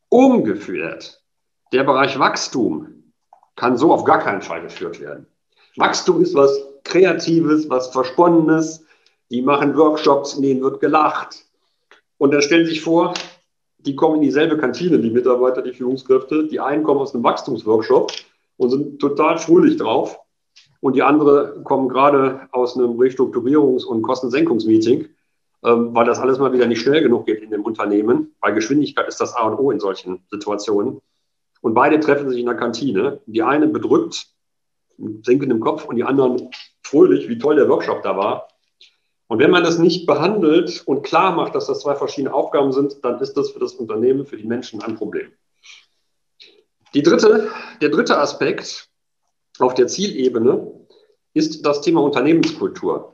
Umgeführt, 0.09 1.23
der 1.73 1.83
Bereich 1.83 2.17
Wachstum 2.19 3.13
kann 3.55 3.77
so 3.77 3.91
auf 3.91 4.03
gar 4.03 4.19
keinen 4.19 4.41
Fall 4.41 4.61
geführt 4.61 4.99
werden. 4.99 5.27
Wachstum 5.75 6.21
ist 6.21 6.35
was 6.35 6.51
Kreatives, 6.83 7.69
was 7.69 7.89
Versponnenes. 7.89 8.85
Die 9.29 9.41
machen 9.41 9.75
Workshops, 9.77 10.35
in 10.35 10.41
denen 10.41 10.61
wird 10.61 10.79
gelacht. 10.79 11.45
Und 12.17 12.31
dann 12.31 12.41
stellen 12.41 12.65
Sie 12.65 12.71
sich 12.71 12.81
vor, 12.81 13.13
die 13.85 13.95
kommen 13.95 14.15
in 14.17 14.21
dieselbe 14.21 14.57
Kantine, 14.57 14.99
die 14.99 15.09
Mitarbeiter, 15.09 15.61
die 15.61 15.73
Führungskräfte. 15.73 16.47
Die 16.47 16.59
einen 16.59 16.83
kommen 16.83 16.99
aus 16.99 17.13
einem 17.13 17.23
Wachstumsworkshop 17.23 18.11
und 18.57 18.69
sind 18.69 18.99
total 18.99 19.37
fröhlich 19.37 19.77
drauf. 19.77 20.19
Und 20.81 20.95
die 20.95 21.03
anderen 21.03 21.63
kommen 21.63 21.89
gerade 21.89 22.47
aus 22.51 22.77
einem 22.77 22.99
Restrukturierungs- 22.99 23.85
und 23.85 24.01
Kostensenkungsmeeting, 24.01 25.07
ähm, 25.63 25.95
weil 25.95 26.05
das 26.05 26.19
alles 26.19 26.39
mal 26.39 26.53
wieder 26.53 26.67
nicht 26.67 26.81
schnell 26.81 27.01
genug 27.01 27.25
geht 27.25 27.41
in 27.41 27.51
dem 27.51 27.63
Unternehmen. 27.63 28.35
Bei 28.41 28.51
Geschwindigkeit 28.51 29.07
ist 29.07 29.21
das 29.21 29.33
A 29.33 29.47
und 29.47 29.59
O 29.59 29.71
in 29.71 29.79
solchen 29.79 30.23
Situationen. 30.29 31.01
Und 31.61 31.73
beide 31.73 31.99
treffen 31.99 32.29
sich 32.29 32.39
in 32.39 32.45
der 32.45 32.55
Kantine. 32.55 33.21
Die 33.25 33.43
eine 33.43 33.67
bedrückt, 33.67 34.27
mit 34.97 35.25
sinkendem 35.25 35.61
Kopf, 35.61 35.85
und 35.85 35.95
die 35.95 36.03
anderen 36.03 36.49
fröhlich, 36.81 37.29
wie 37.29 37.37
toll 37.37 37.55
der 37.55 37.69
Workshop 37.69 38.03
da 38.03 38.17
war. 38.17 38.48
Und 39.29 39.37
wenn 39.37 39.51
man 39.51 39.63
das 39.63 39.77
nicht 39.77 40.07
behandelt 40.07 40.81
und 40.87 41.03
klar 41.03 41.35
macht, 41.35 41.53
dass 41.53 41.67
das 41.67 41.81
zwei 41.81 41.93
verschiedene 41.93 42.33
Aufgaben 42.33 42.71
sind, 42.71 43.05
dann 43.05 43.19
ist 43.19 43.37
das 43.37 43.51
für 43.51 43.59
das 43.59 43.73
Unternehmen, 43.73 44.25
für 44.25 44.37
die 44.37 44.47
Menschen 44.47 44.81
ein 44.81 44.95
Problem. 44.95 45.31
Die 46.95 47.03
dritte, 47.03 47.47
der 47.79 47.89
dritte 47.89 48.17
Aspekt 48.17 48.89
auf 49.59 49.75
der 49.75 49.85
Zielebene 49.85 50.71
ist 51.35 51.63
das 51.63 51.81
Thema 51.81 52.01
Unternehmenskultur. 52.01 53.13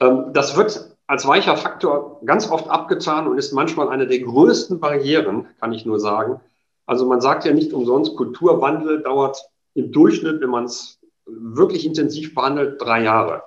Ähm, 0.00 0.32
das 0.32 0.56
wird 0.56 0.96
als 1.06 1.28
weicher 1.28 1.58
Faktor 1.58 2.22
ganz 2.24 2.50
oft 2.50 2.70
abgetan 2.70 3.28
und 3.28 3.36
ist 3.36 3.52
manchmal 3.52 3.90
eine 3.90 4.06
der 4.06 4.20
größten 4.20 4.80
Barrieren, 4.80 5.46
kann 5.60 5.74
ich 5.74 5.84
nur 5.84 6.00
sagen. 6.00 6.40
Also 6.86 7.04
man 7.04 7.20
sagt 7.20 7.44
ja 7.44 7.52
nicht 7.52 7.74
umsonst, 7.74 8.16
Kulturwandel 8.16 9.02
dauert 9.02 9.44
im 9.74 9.92
Durchschnitt, 9.92 10.40
wenn 10.40 10.48
man 10.48 10.64
es 10.64 10.98
wirklich 11.26 11.84
intensiv 11.84 12.34
behandelt, 12.34 12.80
drei 12.80 13.02
Jahre. 13.02 13.42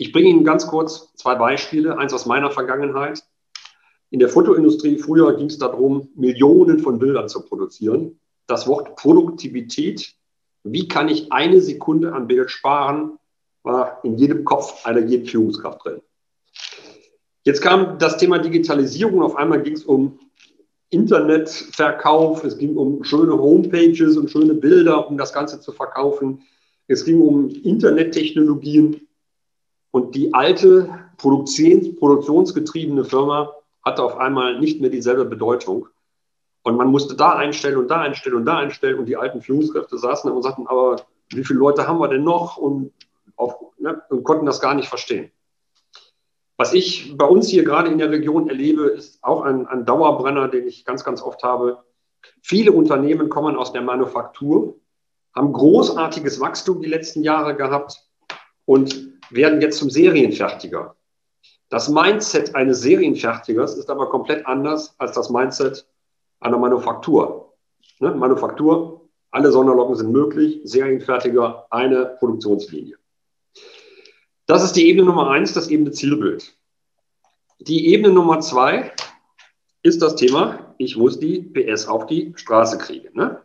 Ich 0.00 0.12
bringe 0.12 0.30
Ihnen 0.30 0.44
ganz 0.44 0.66
kurz 0.66 1.12
zwei 1.14 1.34
Beispiele, 1.34 1.98
eins 1.98 2.14
aus 2.14 2.24
meiner 2.24 2.50
Vergangenheit. 2.50 3.22
In 4.08 4.18
der 4.18 4.30
Fotoindustrie 4.30 4.96
früher 4.96 5.36
ging 5.36 5.48
es 5.48 5.58
darum, 5.58 6.08
Millionen 6.14 6.78
von 6.78 6.98
Bildern 6.98 7.28
zu 7.28 7.44
produzieren. 7.44 8.18
Das 8.46 8.66
Wort 8.66 8.96
Produktivität, 8.96 10.14
wie 10.64 10.88
kann 10.88 11.10
ich 11.10 11.30
eine 11.30 11.60
Sekunde 11.60 12.14
am 12.14 12.28
Bild 12.28 12.50
sparen, 12.50 13.18
war 13.62 14.02
in 14.02 14.16
jedem 14.16 14.46
Kopf 14.46 14.86
einer 14.86 15.00
jeden 15.00 15.26
Führungskraft 15.26 15.84
drin. 15.84 16.00
Jetzt 17.44 17.60
kam 17.60 17.98
das 17.98 18.16
Thema 18.16 18.38
Digitalisierung. 18.38 19.20
Auf 19.20 19.36
einmal 19.36 19.62
ging 19.62 19.74
es 19.74 19.84
um 19.84 20.18
Internetverkauf, 20.88 22.42
es 22.44 22.56
ging 22.56 22.74
um 22.78 23.04
schöne 23.04 23.36
Homepages 23.36 24.16
und 24.16 24.30
schöne 24.30 24.54
Bilder, 24.54 25.10
um 25.10 25.18
das 25.18 25.34
Ganze 25.34 25.60
zu 25.60 25.72
verkaufen. 25.72 26.40
Es 26.88 27.04
ging 27.04 27.20
um 27.20 27.50
Internettechnologien. 27.50 29.06
Und 29.90 30.14
die 30.14 30.32
alte 30.34 30.88
Produktions 31.16 31.96
produktionsgetriebene 31.96 33.04
Firma 33.04 33.52
hatte 33.84 34.02
auf 34.02 34.16
einmal 34.16 34.58
nicht 34.60 34.80
mehr 34.80 34.90
dieselbe 34.90 35.24
Bedeutung. 35.24 35.88
Und 36.62 36.76
man 36.76 36.88
musste 36.88 37.16
da 37.16 37.32
einstellen 37.32 37.78
und 37.78 37.88
da 37.88 38.00
einstellen 38.00 38.36
und 38.36 38.44
da 38.44 38.58
einstellen. 38.58 38.98
Und 38.98 39.06
die 39.06 39.16
alten 39.16 39.40
Führungskräfte 39.40 39.98
saßen 39.98 40.30
und 40.30 40.42
sagten, 40.42 40.66
aber 40.66 41.02
wie 41.30 41.44
viele 41.44 41.58
Leute 41.58 41.88
haben 41.88 41.98
wir 41.98 42.08
denn 42.08 42.24
noch? 42.24 42.56
Und, 42.56 42.92
auf, 43.36 43.54
ne, 43.78 44.00
und 44.10 44.24
konnten 44.24 44.46
das 44.46 44.60
gar 44.60 44.74
nicht 44.74 44.88
verstehen. 44.88 45.30
Was 46.58 46.74
ich 46.74 47.16
bei 47.16 47.24
uns 47.24 47.48
hier 47.48 47.64
gerade 47.64 47.90
in 47.90 47.96
der 47.96 48.10
Region 48.10 48.48
erlebe, 48.48 48.88
ist 48.88 49.24
auch 49.24 49.40
ein, 49.42 49.66
ein 49.66 49.86
Dauerbrenner, 49.86 50.48
den 50.48 50.68
ich 50.68 50.84
ganz, 50.84 51.04
ganz 51.04 51.22
oft 51.22 51.42
habe. 51.42 51.82
Viele 52.42 52.72
Unternehmen 52.72 53.30
kommen 53.30 53.56
aus 53.56 53.72
der 53.72 53.80
Manufaktur, 53.80 54.78
haben 55.34 55.54
großartiges 55.54 56.38
Wachstum 56.38 56.82
die 56.82 56.88
letzten 56.88 57.22
Jahre 57.22 57.56
gehabt 57.56 58.04
und 58.66 59.09
werden 59.30 59.60
jetzt 59.60 59.78
zum 59.78 59.90
Serienfertiger. 59.90 60.96
Das 61.68 61.88
Mindset 61.88 62.54
eines 62.54 62.80
Serienfertigers 62.80 63.76
ist 63.76 63.90
aber 63.90 64.10
komplett 64.10 64.46
anders 64.46 64.94
als 64.98 65.12
das 65.12 65.30
Mindset 65.30 65.86
einer 66.40 66.58
Manufaktur. 66.58 67.54
Ne? 68.00 68.12
Manufaktur, 68.12 69.08
alle 69.30 69.52
Sonderlocken 69.52 69.94
sind 69.94 70.10
möglich, 70.10 70.60
Serienfertiger, 70.64 71.66
eine 71.70 72.16
Produktionslinie. 72.18 72.96
Das 74.46 74.64
ist 74.64 74.72
die 74.72 74.88
Ebene 74.88 75.06
Nummer 75.06 75.30
eins, 75.30 75.52
das 75.52 75.68
ebene 75.68 75.92
Zielbild. 75.92 76.52
Die 77.60 77.92
Ebene 77.92 78.12
Nummer 78.12 78.40
zwei 78.40 78.92
ist 79.82 80.02
das 80.02 80.16
Thema, 80.16 80.74
ich 80.78 80.96
muss 80.96 81.20
die 81.20 81.42
PS 81.42 81.86
auf 81.86 82.06
die 82.06 82.32
Straße 82.34 82.78
kriegen. 82.78 83.16
Ne? 83.16 83.40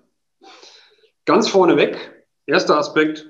Ganz 1.26 1.48
vorneweg, 1.48 2.26
erster 2.48 2.78
Aspekt 2.78 3.30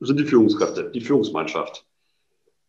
sind 0.00 0.18
die 0.18 0.24
Führungskräfte, 0.24 0.90
die 0.90 1.00
Führungsmannschaft. 1.00 1.84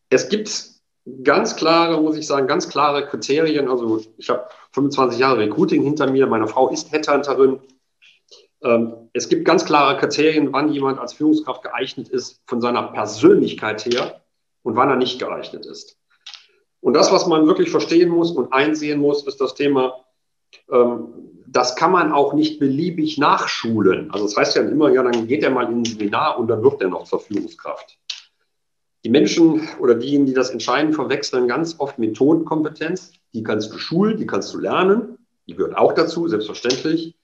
Es 0.09 0.29
gibt 0.29 0.77
ganz 1.23 1.55
klare, 1.55 2.01
muss 2.01 2.17
ich 2.17 2.27
sagen, 2.27 2.47
ganz 2.47 2.69
klare 2.69 3.05
Kriterien. 3.05 3.69
Also 3.69 4.01
ich 4.17 4.29
habe 4.29 4.47
25 4.71 5.19
Jahre 5.19 5.39
Recruiting 5.39 5.83
hinter 5.83 6.09
mir, 6.09 6.27
meine 6.27 6.47
Frau 6.47 6.69
ist 6.69 6.91
Headhunterin. 6.91 7.59
Ähm, 8.63 9.09
es 9.13 9.29
gibt 9.29 9.45
ganz 9.45 9.65
klare 9.65 9.97
Kriterien, 9.97 10.51
wann 10.51 10.69
jemand 10.69 10.99
als 10.99 11.13
Führungskraft 11.13 11.63
geeignet 11.63 12.09
ist 12.09 12.41
von 12.47 12.61
seiner 12.61 12.83
Persönlichkeit 12.91 13.85
her 13.85 14.21
und 14.63 14.75
wann 14.75 14.89
er 14.89 14.95
nicht 14.95 15.19
geeignet 15.19 15.65
ist. 15.65 15.97
Und 16.79 16.93
das, 16.93 17.11
was 17.11 17.27
man 17.27 17.47
wirklich 17.47 17.69
verstehen 17.69 18.09
muss 18.09 18.31
und 18.31 18.53
einsehen 18.53 18.99
muss, 18.99 19.25
ist 19.25 19.41
das 19.41 19.55
Thema, 19.55 20.05
ähm, 20.71 21.36
das 21.49 21.75
kann 21.75 21.91
man 21.91 22.11
auch 22.11 22.33
nicht 22.33 22.59
beliebig 22.59 23.17
nachschulen. 23.17 24.11
Also 24.11 24.25
das 24.25 24.35
heißt 24.35 24.55
ja 24.57 24.63
immer, 24.63 24.91
ja, 24.91 25.01
dann 25.01 25.27
geht 25.27 25.43
er 25.43 25.49
mal 25.49 25.71
in 25.71 25.79
ein 25.79 25.85
Seminar 25.85 26.37
und 26.37 26.47
dann 26.49 26.61
wird 26.61 26.81
er 26.81 26.89
noch 26.89 27.05
zur 27.05 27.21
Führungskraft. 27.21 27.97
Die 29.05 29.09
Menschen 29.09 29.61
oder 29.79 29.95
diejenigen, 29.95 30.25
die 30.25 30.33
das 30.33 30.49
entscheiden, 30.49 30.91
verwechseln 30.91 31.47
ganz 31.47 31.79
oft 31.79 31.97
Methodenkompetenz. 31.99 33.13
Die 33.33 33.43
kannst 33.43 33.71
du 33.71 33.77
schulen, 33.77 34.17
die 34.17 34.27
kannst 34.27 34.53
du 34.53 34.57
lernen. 34.57 35.17
Die 35.47 35.55
gehört 35.55 35.77
auch 35.77 35.93
dazu, 35.93 36.27
selbstverständlich, 36.27 37.15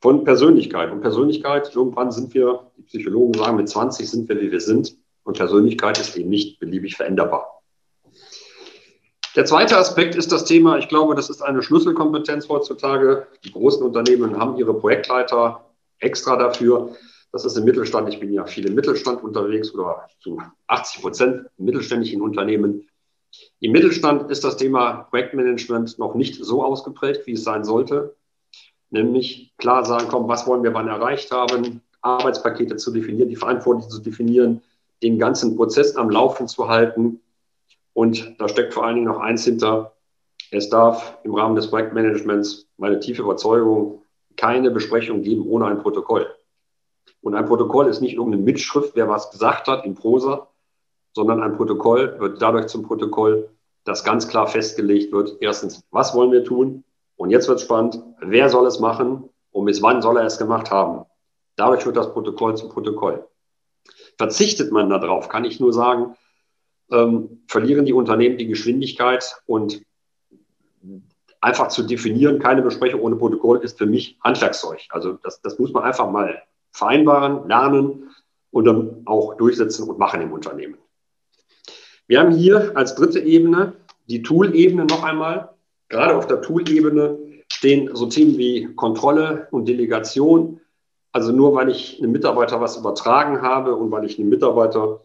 von 0.00 0.22
Persönlichkeit. 0.22 0.92
Und 0.92 1.00
Persönlichkeit, 1.00 1.74
irgendwann 1.74 2.12
sind 2.12 2.34
wir, 2.34 2.70
die 2.76 2.82
Psychologen 2.82 3.34
sagen, 3.34 3.56
mit 3.56 3.68
20 3.68 4.08
sind 4.08 4.28
wir, 4.28 4.40
wie 4.40 4.52
wir 4.52 4.60
sind. 4.60 4.96
Und 5.24 5.36
Persönlichkeit 5.36 5.98
ist 5.98 6.16
eben 6.16 6.28
nicht 6.28 6.60
beliebig 6.60 6.96
veränderbar. 6.96 7.53
Der 9.36 9.44
zweite 9.44 9.76
Aspekt 9.76 10.14
ist 10.14 10.30
das 10.30 10.44
Thema, 10.44 10.78
ich 10.78 10.88
glaube, 10.88 11.16
das 11.16 11.28
ist 11.28 11.42
eine 11.42 11.62
Schlüsselkompetenz 11.62 12.48
heutzutage. 12.48 13.26
Die 13.44 13.50
großen 13.50 13.84
Unternehmen 13.84 14.38
haben 14.38 14.56
ihre 14.56 14.74
Projektleiter 14.74 15.64
extra 15.98 16.36
dafür. 16.36 16.94
Das 17.32 17.44
ist 17.44 17.56
im 17.56 17.64
Mittelstand. 17.64 18.08
Ich 18.08 18.20
bin 18.20 18.32
ja 18.32 18.46
viel 18.46 18.64
im 18.66 18.76
Mittelstand 18.76 19.24
unterwegs 19.24 19.74
oder 19.74 20.06
zu 20.20 20.40
80 20.68 21.02
Prozent 21.02 21.46
mittelständischen 21.56 22.22
Unternehmen. 22.22 22.88
Im 23.58 23.72
Mittelstand 23.72 24.30
ist 24.30 24.44
das 24.44 24.56
Thema 24.56 25.08
Projektmanagement 25.10 25.98
noch 25.98 26.14
nicht 26.14 26.36
so 26.44 26.62
ausgeprägt, 26.62 27.26
wie 27.26 27.32
es 27.32 27.42
sein 27.42 27.64
sollte. 27.64 28.14
Nämlich 28.90 29.52
klar 29.58 29.84
sagen, 29.84 30.06
komm, 30.08 30.28
was 30.28 30.46
wollen 30.46 30.62
wir 30.62 30.74
wann 30.74 30.86
erreicht 30.86 31.32
haben, 31.32 31.80
Arbeitspakete 32.02 32.76
zu 32.76 32.92
definieren, 32.92 33.28
die 33.28 33.34
Verantwortung 33.34 33.90
zu 33.90 34.00
definieren, 34.00 34.62
den 35.02 35.18
ganzen 35.18 35.56
Prozess 35.56 35.96
am 35.96 36.10
Laufen 36.10 36.46
zu 36.46 36.68
halten. 36.68 37.20
Und 37.94 38.38
da 38.38 38.48
steckt 38.48 38.74
vor 38.74 38.84
allen 38.84 38.96
Dingen 38.96 39.06
noch 39.06 39.20
eins 39.20 39.44
hinter. 39.44 39.94
Es 40.50 40.68
darf 40.68 41.18
im 41.24 41.34
Rahmen 41.34 41.56
des 41.56 41.70
Projektmanagements 41.70 42.68
meine 42.76 43.00
tiefe 43.00 43.22
Überzeugung 43.22 44.02
keine 44.36 44.70
Besprechung 44.70 45.22
geben 45.22 45.46
ohne 45.46 45.66
ein 45.66 45.78
Protokoll. 45.78 46.26
Und 47.22 47.34
ein 47.34 47.46
Protokoll 47.46 47.86
ist 47.88 48.00
nicht 48.00 48.14
irgendeine 48.14 48.42
Mitschrift, 48.42 48.96
wer 48.96 49.08
was 49.08 49.30
gesagt 49.30 49.68
hat 49.68 49.86
in 49.86 49.94
Prosa, 49.94 50.48
sondern 51.14 51.42
ein 51.42 51.56
Protokoll 51.56 52.18
wird 52.18 52.42
dadurch 52.42 52.66
zum 52.66 52.82
Protokoll, 52.82 53.48
dass 53.84 54.04
ganz 54.04 54.28
klar 54.28 54.46
festgelegt 54.46 55.12
wird, 55.12 55.36
erstens, 55.40 55.84
was 55.90 56.14
wollen 56.14 56.32
wir 56.32 56.44
tun? 56.44 56.84
Und 57.16 57.30
jetzt 57.30 57.48
wird 57.48 57.60
spannend, 57.60 58.02
wer 58.20 58.48
soll 58.48 58.66
es 58.66 58.80
machen 58.80 59.30
und 59.52 59.64
bis 59.66 59.82
wann 59.82 60.02
soll 60.02 60.16
er 60.16 60.24
es 60.24 60.38
gemacht 60.38 60.70
haben? 60.70 61.04
Dadurch 61.56 61.86
wird 61.86 61.96
das 61.96 62.12
Protokoll 62.12 62.56
zum 62.56 62.70
Protokoll. 62.70 63.28
Verzichtet 64.18 64.72
man 64.72 64.88
darauf, 64.88 65.28
kann 65.28 65.44
ich 65.44 65.60
nur 65.60 65.72
sagen, 65.72 66.16
ähm, 66.90 67.42
verlieren 67.46 67.84
die 67.84 67.92
Unternehmen 67.92 68.38
die 68.38 68.46
Geschwindigkeit 68.46 69.36
und 69.46 69.82
einfach 71.40 71.68
zu 71.68 71.82
definieren, 71.82 72.38
keine 72.38 72.62
Besprechung 72.62 73.00
ohne 73.00 73.16
Protokoll 73.16 73.58
ist 73.62 73.78
für 73.78 73.86
mich 73.86 74.18
Handwerkszeug. 74.24 74.80
Also 74.88 75.18
das, 75.22 75.42
das 75.42 75.58
muss 75.58 75.72
man 75.72 75.82
einfach 75.82 76.10
mal 76.10 76.42
vereinbaren, 76.72 77.46
lernen 77.48 78.10
und 78.50 78.64
dann 78.64 79.02
auch 79.04 79.36
durchsetzen 79.36 79.88
und 79.88 79.98
machen 79.98 80.22
im 80.22 80.32
Unternehmen. 80.32 80.78
Wir 82.06 82.20
haben 82.20 82.32
hier 82.32 82.76
als 82.76 82.94
dritte 82.94 83.20
Ebene 83.20 83.74
die 84.08 84.22
Tool-Ebene 84.22 84.84
noch 84.84 85.02
einmal. 85.02 85.50
Gerade 85.88 86.16
auf 86.16 86.26
der 86.26 86.40
Tool-Ebene 86.40 87.18
stehen 87.52 87.94
so 87.94 88.06
Themen 88.06 88.38
wie 88.38 88.74
Kontrolle 88.74 89.48
und 89.50 89.68
Delegation, 89.68 90.60
also 91.12 91.30
nur 91.30 91.54
weil 91.54 91.68
ich 91.68 91.98
einem 91.98 92.12
Mitarbeiter 92.12 92.60
was 92.60 92.76
übertragen 92.76 93.42
habe 93.42 93.74
und 93.74 93.90
weil 93.90 94.04
ich 94.04 94.18
einem 94.18 94.28
Mitarbeiter 94.28 95.00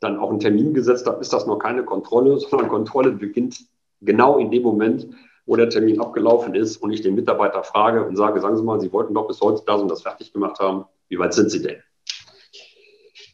dann 0.00 0.18
auch 0.18 0.30
einen 0.30 0.40
Termin 0.40 0.74
gesetzt 0.74 1.06
habe, 1.06 1.20
ist 1.20 1.32
das 1.32 1.46
noch 1.46 1.58
keine 1.58 1.84
Kontrolle, 1.84 2.38
sondern 2.50 2.68
Kontrolle 2.68 3.12
beginnt 3.12 3.60
genau 4.00 4.38
in 4.38 4.50
dem 4.50 4.62
Moment, 4.62 5.08
wo 5.46 5.56
der 5.56 5.68
Termin 5.68 6.00
abgelaufen 6.00 6.54
ist 6.54 6.78
und 6.78 6.90
ich 6.92 7.02
den 7.02 7.14
Mitarbeiter 7.14 7.62
frage 7.62 8.04
und 8.04 8.16
sage, 8.16 8.40
sagen 8.40 8.56
Sie 8.56 8.62
mal, 8.62 8.80
Sie 8.80 8.92
wollten 8.92 9.14
doch 9.14 9.26
bis 9.26 9.40
heute 9.40 9.62
das 9.66 9.80
und 9.80 9.90
das 9.90 10.02
fertig 10.02 10.32
gemacht 10.32 10.58
haben. 10.58 10.86
Wie 11.08 11.18
weit 11.18 11.34
sind 11.34 11.50
Sie 11.50 11.62
denn? 11.62 11.76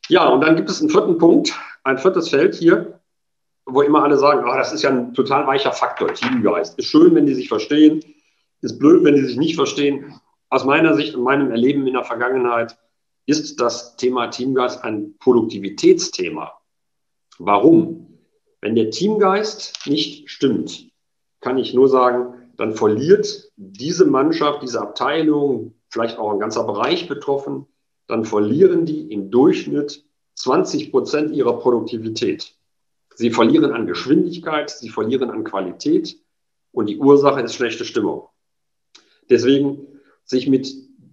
Ja, 0.09 0.29
und 0.29 0.41
dann 0.41 0.57
gibt 0.57 0.69
es 0.69 0.81
einen 0.81 0.91
vierten 0.91 1.19
Punkt, 1.19 1.55
ein 1.85 1.99
viertes 1.99 2.31
Feld 2.31 2.57
hier, 2.57 3.01
wo 3.65 3.83
immer 3.83 4.03
alle 4.03 4.17
sagen, 4.17 4.45
oh, 4.45 4.57
das 4.57 4.73
ist 4.73 4.83
ja 4.83 4.91
ein 4.91 5.15
total 5.15 5.47
weicher 5.47 5.73
Faktor, 5.73 6.13
Teamgeist. 6.13 6.77
Ist 6.79 6.87
schön, 6.87 7.15
wenn 7.15 7.27
die 7.27 7.35
sich 7.35 7.49
verstehen, 7.49 8.03
ist 8.61 8.79
blöd, 8.81 9.05
wenn 9.05 9.15
die 9.15 9.23
sich 9.23 9.37
nicht 9.37 9.55
verstehen 9.55 10.21
aus 10.49 10.65
meiner 10.65 10.95
Sicht 10.95 11.15
und 11.15 11.23
meinem 11.23 11.53
Erleben 11.53 11.87
in 11.87 11.95
der 11.95 12.05
Vergangenheit 12.05 12.77
ist 13.31 13.61
das 13.61 13.97
Thema 13.97 14.29
Teamgeist 14.29 14.83
ein 14.85 15.15
Produktivitätsthema. 15.19 16.53
Warum? 17.39 18.19
Wenn 18.61 18.75
der 18.75 18.91
Teamgeist 18.91 19.87
nicht 19.87 20.29
stimmt, 20.29 20.91
kann 21.41 21.57
ich 21.57 21.73
nur 21.73 21.89
sagen, 21.89 22.51
dann 22.57 22.75
verliert 22.75 23.51
diese 23.57 24.05
Mannschaft, 24.05 24.63
diese 24.63 24.81
Abteilung, 24.81 25.75
vielleicht 25.89 26.19
auch 26.19 26.31
ein 26.33 26.41
ganzer 26.41 26.65
Bereich 26.65 27.09
betroffen, 27.09 27.67
dann 28.07 28.25
verlieren 28.25 28.85
die 28.85 29.13
im 29.13 29.31
Durchschnitt 29.31 30.05
20 30.35 30.91
Prozent 30.91 31.35
ihrer 31.35 31.59
Produktivität. 31.59 32.55
Sie 33.15 33.31
verlieren 33.31 33.73
an 33.73 33.87
Geschwindigkeit, 33.87 34.71
sie 34.71 34.89
verlieren 34.89 35.31
an 35.31 35.45
Qualität 35.45 36.19
und 36.73 36.87
die 36.89 36.99
Ursache 36.99 37.41
ist 37.41 37.55
schlechte 37.55 37.85
Stimmung. 37.85 38.29
Deswegen 39.29 39.87
sich 40.25 40.49
mit 40.49 40.71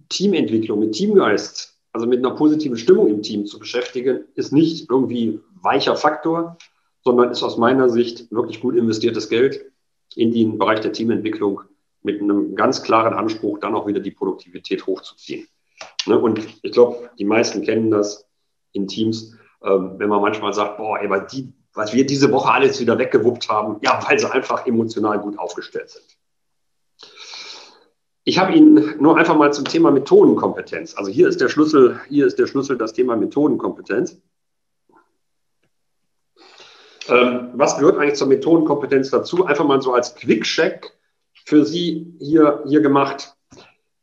Teamentwicklung, 0.08 0.80
mit 0.80 0.92
Teamgeist, 0.92 1.77
also 1.98 2.06
mit 2.06 2.24
einer 2.24 2.36
positiven 2.36 2.76
Stimmung 2.76 3.08
im 3.08 3.22
Team 3.22 3.44
zu 3.44 3.58
beschäftigen, 3.58 4.24
ist 4.36 4.52
nicht 4.52 4.88
irgendwie 4.88 5.40
weicher 5.60 5.96
Faktor, 5.96 6.56
sondern 7.02 7.32
ist 7.32 7.42
aus 7.42 7.58
meiner 7.58 7.88
Sicht 7.88 8.30
wirklich 8.30 8.60
gut 8.60 8.76
investiertes 8.76 9.28
Geld 9.28 9.72
in 10.14 10.30
den 10.30 10.58
Bereich 10.58 10.78
der 10.78 10.92
Teamentwicklung 10.92 11.62
mit 12.02 12.22
einem 12.22 12.54
ganz 12.54 12.84
klaren 12.84 13.14
Anspruch, 13.14 13.58
dann 13.58 13.74
auch 13.74 13.88
wieder 13.88 13.98
die 13.98 14.12
Produktivität 14.12 14.86
hochzuziehen. 14.86 15.48
Ne? 16.06 16.16
Und 16.16 16.38
ich 16.62 16.70
glaube, 16.70 17.10
die 17.18 17.24
meisten 17.24 17.62
kennen 17.62 17.90
das 17.90 18.28
in 18.70 18.86
Teams, 18.86 19.36
ähm, 19.64 19.94
wenn 19.96 20.08
man 20.08 20.22
manchmal 20.22 20.52
sagt, 20.52 20.76
boah, 20.76 21.00
ey, 21.00 21.10
die, 21.32 21.52
was 21.74 21.92
wir 21.92 22.06
diese 22.06 22.30
Woche 22.30 22.52
alles 22.52 22.80
wieder 22.80 22.96
weggewuppt 22.96 23.48
haben, 23.48 23.78
ja, 23.82 24.00
weil 24.08 24.20
sie 24.20 24.30
einfach 24.30 24.66
emotional 24.68 25.18
gut 25.18 25.36
aufgestellt 25.36 25.90
sind. 25.90 26.04
Ich 28.28 28.38
habe 28.38 28.52
Ihnen 28.52 29.00
nur 29.00 29.16
einfach 29.16 29.38
mal 29.38 29.54
zum 29.54 29.64
Thema 29.64 29.90
Methodenkompetenz. 29.90 30.94
Also 30.98 31.10
hier 31.10 31.28
ist 31.28 31.40
der 31.40 31.48
Schlüssel, 31.48 31.98
hier 32.10 32.26
ist 32.26 32.38
der 32.38 32.46
Schlüssel 32.46 32.76
das 32.76 32.92
Thema 32.92 33.16
Methodenkompetenz. 33.16 34.20
Ähm, 37.08 37.48
was 37.54 37.78
gehört 37.78 37.96
eigentlich 37.96 38.16
zur 38.16 38.26
Methodenkompetenz 38.26 39.08
dazu? 39.08 39.46
Einfach 39.46 39.64
mal 39.64 39.80
so 39.80 39.94
als 39.94 40.14
Quick-Check 40.14 40.92
für 41.46 41.64
Sie 41.64 42.12
hier, 42.18 42.62
hier 42.66 42.82
gemacht. 42.82 43.34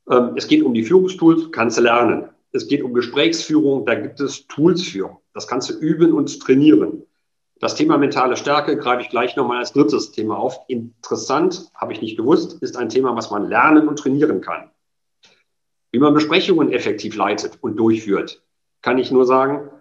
Ähm, 0.09 0.31
es 0.35 0.47
geht 0.47 0.63
um 0.63 0.73
die 0.73 0.85
Führungstools, 0.85 1.51
kannst 1.51 1.77
du 1.77 1.83
lernen. 1.83 2.27
Es 2.51 2.67
geht 2.67 2.81
um 2.81 2.95
Gesprächsführung, 2.95 3.85
da 3.85 3.93
gibt 3.93 4.19
es 4.19 4.47
Tools 4.47 4.81
für. 4.81 5.19
Das 5.35 5.47
kannst 5.47 5.69
du 5.69 5.75
üben 5.75 6.13
und 6.13 6.41
trainieren. 6.41 7.03
Das 7.65 7.73
Thema 7.73 7.97
mentale 7.97 8.37
Stärke 8.37 8.77
greife 8.77 9.01
ich 9.01 9.09
gleich 9.09 9.35
nochmal 9.35 9.57
als 9.57 9.73
drittes 9.73 10.11
Thema 10.11 10.37
auf. 10.37 10.59
Interessant, 10.67 11.71
habe 11.73 11.93
ich 11.93 11.99
nicht 11.99 12.15
gewusst, 12.15 12.61
ist 12.61 12.77
ein 12.77 12.89
Thema, 12.89 13.15
was 13.15 13.31
man 13.31 13.49
lernen 13.49 13.87
und 13.87 13.97
trainieren 13.97 14.41
kann. 14.41 14.69
Wie 15.91 15.97
man 15.97 16.13
Besprechungen 16.13 16.71
effektiv 16.71 17.15
leitet 17.15 17.57
und 17.61 17.77
durchführt, 17.77 18.43
kann 18.83 18.99
ich 18.99 19.09
nur 19.09 19.25
sagen, 19.25 19.71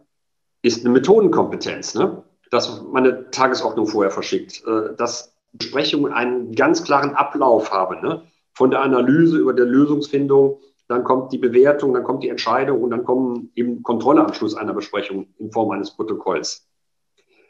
ist 0.62 0.82
eine 0.82 0.94
Methodenkompetenz. 0.94 1.94
Ne? 1.94 2.24
Dass 2.50 2.82
man 2.90 3.04
eine 3.04 3.30
Tagesordnung 3.30 3.86
vorher 3.86 4.10
verschickt, 4.10 4.64
äh, 4.66 4.96
dass 4.96 5.36
Besprechungen 5.52 6.10
einen 6.10 6.54
ganz 6.54 6.84
klaren 6.84 7.14
Ablauf 7.14 7.70
haben. 7.70 8.00
Ne? 8.00 8.22
Von 8.54 8.70
der 8.70 8.80
Analyse 8.80 9.36
über 9.36 9.52
der 9.52 9.66
Lösungsfindung, 9.66 10.58
dann 10.88 11.04
kommt 11.04 11.34
die 11.34 11.38
Bewertung, 11.38 11.92
dann 11.92 12.04
kommt 12.04 12.22
die 12.22 12.30
Entscheidung 12.30 12.80
und 12.80 12.92
dann 12.92 13.04
kommen 13.04 13.50
eben 13.54 13.82
Kontrolle 13.82 14.24
am 14.24 14.32
Schluss 14.32 14.54
einer 14.54 14.72
Besprechung 14.72 15.26
in 15.36 15.52
Form 15.52 15.70
eines 15.72 15.90
Protokolls. 15.90 16.66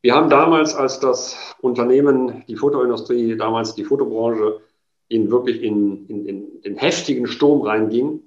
Wir 0.03 0.15
haben 0.15 0.29
damals, 0.29 0.73
als 0.73 0.99
das 0.99 1.37
Unternehmen, 1.61 2.43
die 2.47 2.55
Fotoindustrie, 2.55 3.37
damals 3.37 3.75
die 3.75 3.83
Fotobranche, 3.83 4.61
in 5.09 5.29
wirklich 5.29 5.61
in, 5.61 6.07
in, 6.07 6.25
in 6.25 6.61
den 6.61 6.77
heftigen 6.77 7.27
Sturm 7.27 7.61
reinging, 7.61 8.21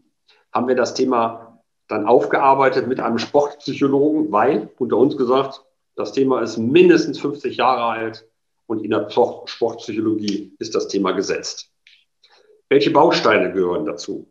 haben 0.53 0.69
wir 0.69 0.77
das 0.77 0.95
Thema 0.95 1.63
dann 1.89 2.07
aufgearbeitet 2.07 2.87
mit 2.87 3.01
einem 3.01 3.19
Sportpsychologen, 3.19 4.31
weil, 4.31 4.71
unter 4.79 4.99
uns 4.99 5.17
gesagt, 5.17 5.63
das 5.97 6.13
Thema 6.13 6.43
ist 6.43 6.59
mindestens 6.59 7.19
50 7.21 7.57
Jahre 7.57 7.85
alt 7.85 8.29
und 8.67 8.85
in 8.85 8.91
der 8.91 9.11
Sportpsychologie 9.11 10.55
ist 10.59 10.75
das 10.75 10.89
Thema 10.89 11.13
gesetzt. 11.13 11.71
Welche 12.69 12.91
Bausteine 12.91 13.53
gehören 13.53 13.85
dazu? 13.85 14.29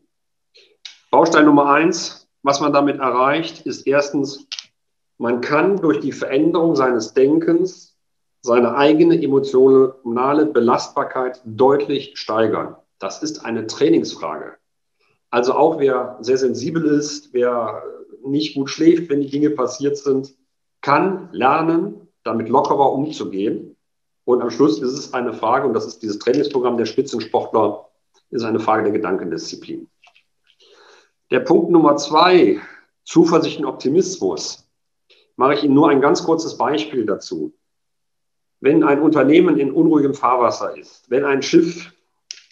Baustein 1.11 1.45
Nummer 1.45 1.71
eins, 1.71 2.27
was 2.41 2.59
man 2.59 2.73
damit 2.73 2.99
erreicht, 2.99 3.65
ist 3.65 3.85
erstens 3.85 4.47
man 5.17 5.41
kann 5.41 5.77
durch 5.77 5.99
die 5.99 6.11
Veränderung 6.11 6.75
seines 6.75 7.13
Denkens 7.13 7.93
seine 8.41 8.75
eigene 8.75 9.21
emotionale 9.21 10.45
Belastbarkeit 10.45 11.41
deutlich 11.45 12.17
steigern. 12.17 12.75
Das 12.99 13.23
ist 13.23 13.45
eine 13.45 13.67
Trainingsfrage. 13.67 14.55
Also 15.29 15.53
auch 15.53 15.79
wer 15.79 16.17
sehr 16.21 16.37
sensibel 16.37 16.85
ist, 16.85 17.33
wer 17.33 17.81
nicht 18.25 18.55
gut 18.55 18.69
schläft, 18.69 19.09
wenn 19.09 19.21
die 19.21 19.29
Dinge 19.29 19.49
passiert 19.49 19.97
sind, 19.97 20.35
kann 20.81 21.29
lernen, 21.31 22.07
damit 22.23 22.49
lockerer 22.49 22.91
umzugehen. 22.91 23.77
Und 24.25 24.41
am 24.41 24.49
Schluss 24.49 24.81
ist 24.81 24.93
es 24.93 25.13
eine 25.13 25.33
Frage, 25.33 25.67
und 25.67 25.73
das 25.73 25.85
ist 25.85 26.03
dieses 26.03 26.19
Trainingsprogramm 26.19 26.77
der 26.77 26.85
Spitzensportler, 26.85 27.89
ist 28.29 28.43
eine 28.43 28.59
Frage 28.59 28.83
der 28.83 28.93
Gedankendisziplin. 28.93 29.89
Der 31.31 31.39
Punkt 31.39 31.71
Nummer 31.71 31.95
zwei, 31.95 32.61
Zuversicht 33.05 33.59
und 33.59 33.65
Optimismus 33.65 34.62
mache 35.35 35.55
ich 35.55 35.63
Ihnen 35.63 35.73
nur 35.73 35.89
ein 35.89 36.01
ganz 36.01 36.23
kurzes 36.23 36.57
Beispiel 36.57 37.05
dazu. 37.05 37.53
Wenn 38.59 38.83
ein 38.83 39.01
Unternehmen 39.01 39.57
in 39.57 39.71
unruhigem 39.71 40.13
Fahrwasser 40.13 40.77
ist, 40.77 41.09
wenn 41.09 41.25
ein 41.25 41.41
Schiff 41.41 41.91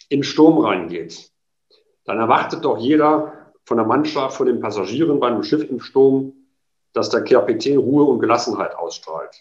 in 0.08 0.22
Sturm 0.22 0.58
reingeht, 0.58 1.30
dann 2.04 2.18
erwartet 2.18 2.64
doch 2.64 2.78
jeder 2.78 3.52
von 3.64 3.76
der 3.76 3.86
Mannschaft, 3.86 4.36
von 4.36 4.46
den 4.46 4.60
Passagieren 4.60 5.20
bei 5.20 5.28
einem 5.28 5.42
Schiff 5.42 5.68
im 5.68 5.80
Sturm, 5.80 6.34
dass 6.92 7.08
der 7.08 7.24
Kapitän 7.24 7.78
Ruhe 7.78 8.04
und 8.04 8.18
Gelassenheit 8.18 8.74
ausstrahlt. 8.74 9.34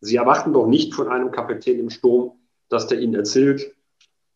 Sie 0.00 0.16
erwarten 0.16 0.52
doch 0.52 0.66
nicht 0.66 0.94
von 0.94 1.08
einem 1.08 1.30
Kapitän 1.30 1.78
im 1.78 1.90
Sturm, 1.90 2.32
dass 2.68 2.88
der 2.88 2.98
Ihnen 2.98 3.14
erzählt, 3.14 3.76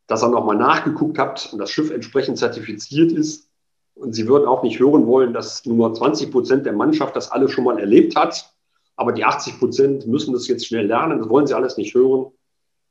dass 0.07 0.23
er 0.23 0.29
nochmal 0.29 0.57
nachgeguckt 0.57 1.19
hat 1.19 1.53
und 1.53 1.59
das 1.59 1.71
Schiff 1.71 1.91
entsprechend 1.91 2.39
zertifiziert 2.39 3.11
ist 3.11 3.51
und 3.97 4.13
sie 4.15 4.29
würden 4.29 4.47
auch 4.47 4.63
nicht 4.63 4.79
hören 4.79 5.07
wollen, 5.07 5.33
dass 5.33 5.65
nur 5.65 5.93
20 5.93 6.31
Prozent 6.31 6.67
der 6.67 6.75
Mannschaft 6.75 7.17
das 7.17 7.31
alles 7.31 7.51
schon 7.51 7.65
mal 7.65 7.79
erlebt 7.79 8.15
hat. 8.15 8.53
Aber 8.95 9.13
die 9.13 9.25
80 9.25 9.59
Prozent 9.59 10.07
müssen 10.07 10.35
das 10.35 10.49
jetzt 10.49 10.67
schnell 10.67 10.87
lernen. 10.87 11.19
Das 11.19 11.29
wollen 11.29 11.47
sie 11.47 11.55
alles 11.55 11.77
nicht 11.77 11.95
hören. 11.95 12.31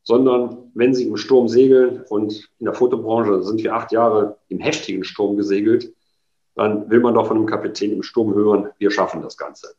Sondern 0.03 0.71
wenn 0.73 0.93
sie 0.93 1.07
im 1.07 1.17
Sturm 1.17 1.47
segeln 1.47 2.03
und 2.09 2.49
in 2.59 2.65
der 2.65 2.73
Fotobranche 2.73 3.43
sind 3.43 3.63
wir 3.63 3.73
acht 3.75 3.91
Jahre 3.91 4.37
im 4.49 4.59
heftigen 4.59 5.03
Sturm 5.03 5.37
gesegelt, 5.37 5.93
dann 6.55 6.89
will 6.89 6.99
man 6.99 7.13
doch 7.13 7.27
von 7.27 7.37
einem 7.37 7.45
Kapitän 7.47 7.91
im 7.91 8.03
Sturm 8.03 8.33
hören, 8.33 8.69
wir 8.77 8.91
schaffen 8.91 9.21
das 9.21 9.37
Ganze. 9.37 9.75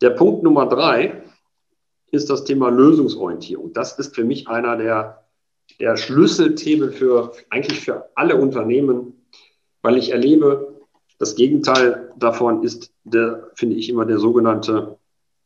Der 0.00 0.10
Punkt 0.10 0.42
Nummer 0.42 0.66
drei 0.66 1.22
ist 2.10 2.28
das 2.28 2.44
Thema 2.44 2.68
Lösungsorientierung. 2.68 3.72
Das 3.72 3.98
ist 3.98 4.14
für 4.14 4.24
mich 4.24 4.48
einer 4.48 4.76
der, 4.76 5.24
der 5.80 5.96
Schlüsselthemen 5.96 6.92
für 6.92 7.32
eigentlich 7.48 7.80
für 7.80 8.10
alle 8.14 8.36
Unternehmen, 8.36 9.21
weil 9.82 9.98
ich 9.98 10.10
erlebe, 10.10 10.80
das 11.18 11.36
Gegenteil 11.36 12.12
davon 12.16 12.62
ist, 12.62 12.92
der, 13.04 13.50
finde 13.54 13.76
ich 13.76 13.88
immer 13.88 14.06
der 14.06 14.18
sogenannte 14.18 14.98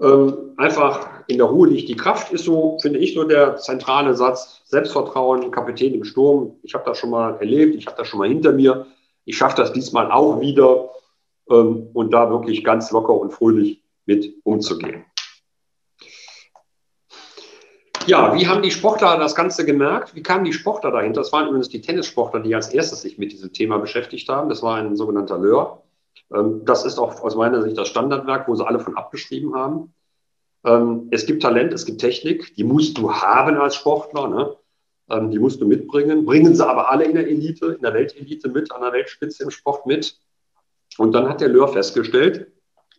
Ähm, 0.00 0.54
einfach 0.56 1.08
in 1.26 1.38
der 1.38 1.46
Ruhe 1.46 1.68
liegt 1.68 1.88
die 1.88 1.96
Kraft, 1.96 2.32
ist 2.32 2.44
so, 2.44 2.78
finde 2.80 2.98
ich, 2.98 3.14
so 3.14 3.24
der 3.24 3.56
zentrale 3.56 4.14
Satz. 4.14 4.62
Selbstvertrauen, 4.66 5.50
Kapitän 5.50 5.94
im 5.94 6.04
Sturm. 6.04 6.56
Ich 6.62 6.74
habe 6.74 6.84
das 6.86 6.98
schon 6.98 7.10
mal 7.10 7.36
erlebt, 7.36 7.74
ich 7.74 7.86
habe 7.86 7.96
das 7.96 8.08
schon 8.08 8.18
mal 8.18 8.28
hinter 8.28 8.52
mir. 8.52 8.86
Ich 9.24 9.36
schaffe 9.36 9.56
das 9.56 9.72
diesmal 9.72 10.10
auch 10.10 10.40
wieder 10.40 10.90
ähm, 11.50 11.88
und 11.92 12.10
da 12.12 12.30
wirklich 12.30 12.64
ganz 12.64 12.90
locker 12.90 13.14
und 13.14 13.32
fröhlich 13.32 13.82
mit 14.06 14.34
umzugehen. 14.44 15.04
Ja, 18.06 18.34
wie 18.34 18.46
haben 18.46 18.62
die 18.62 18.70
Sportler 18.70 19.16
das 19.18 19.34
Ganze 19.34 19.64
gemerkt? 19.64 20.14
Wie 20.14 20.22
kamen 20.22 20.44
die 20.44 20.52
Sportler 20.52 20.90
dahinter? 20.90 21.20
Das 21.20 21.32
waren 21.32 21.46
übrigens 21.46 21.68
die 21.68 21.80
Tennissportler, 21.80 22.40
die 22.40 22.54
als 22.54 22.68
erstes 22.68 23.02
sich 23.02 23.18
mit 23.18 23.32
diesem 23.32 23.52
Thema 23.52 23.78
beschäftigt 23.78 24.28
haben. 24.28 24.48
Das 24.48 24.62
war 24.62 24.76
ein 24.76 24.96
sogenannter 24.96 25.38
Lör. 25.38 25.82
Ähm, 26.32 26.64
das 26.64 26.84
ist 26.84 26.98
auch 26.98 27.22
aus 27.22 27.36
meiner 27.36 27.62
Sicht 27.62 27.78
das 27.78 27.88
Standardwerk, 27.88 28.48
wo 28.48 28.54
sie 28.54 28.66
alle 28.66 28.80
von 28.80 28.96
abgeschrieben 28.96 29.54
haben. 29.54 29.94
Ähm, 30.64 31.08
es 31.10 31.26
gibt 31.26 31.42
Talent, 31.42 31.72
es 31.72 31.86
gibt 31.86 32.00
Technik, 32.00 32.54
die 32.56 32.64
musst 32.64 32.98
du 32.98 33.12
haben 33.12 33.56
als 33.56 33.76
Sportler, 33.76 34.28
ne? 34.28 34.56
Ähm, 35.10 35.30
die 35.30 35.38
musst 35.38 35.60
du 35.60 35.66
mitbringen. 35.66 36.24
Bringen 36.24 36.54
sie 36.54 36.66
aber 36.66 36.90
alle 36.90 37.04
in 37.04 37.14
der 37.14 37.28
Elite, 37.28 37.66
in 37.66 37.82
der 37.82 37.94
Weltelite 37.94 38.48
mit, 38.48 38.72
an 38.72 38.82
der 38.82 38.92
Weltspitze 38.92 39.44
im 39.44 39.50
Sport 39.50 39.86
mit. 39.86 40.18
Und 40.98 41.12
dann 41.12 41.28
hat 41.28 41.40
der 41.40 41.48
Lör 41.48 41.68
festgestellt, 41.68 42.52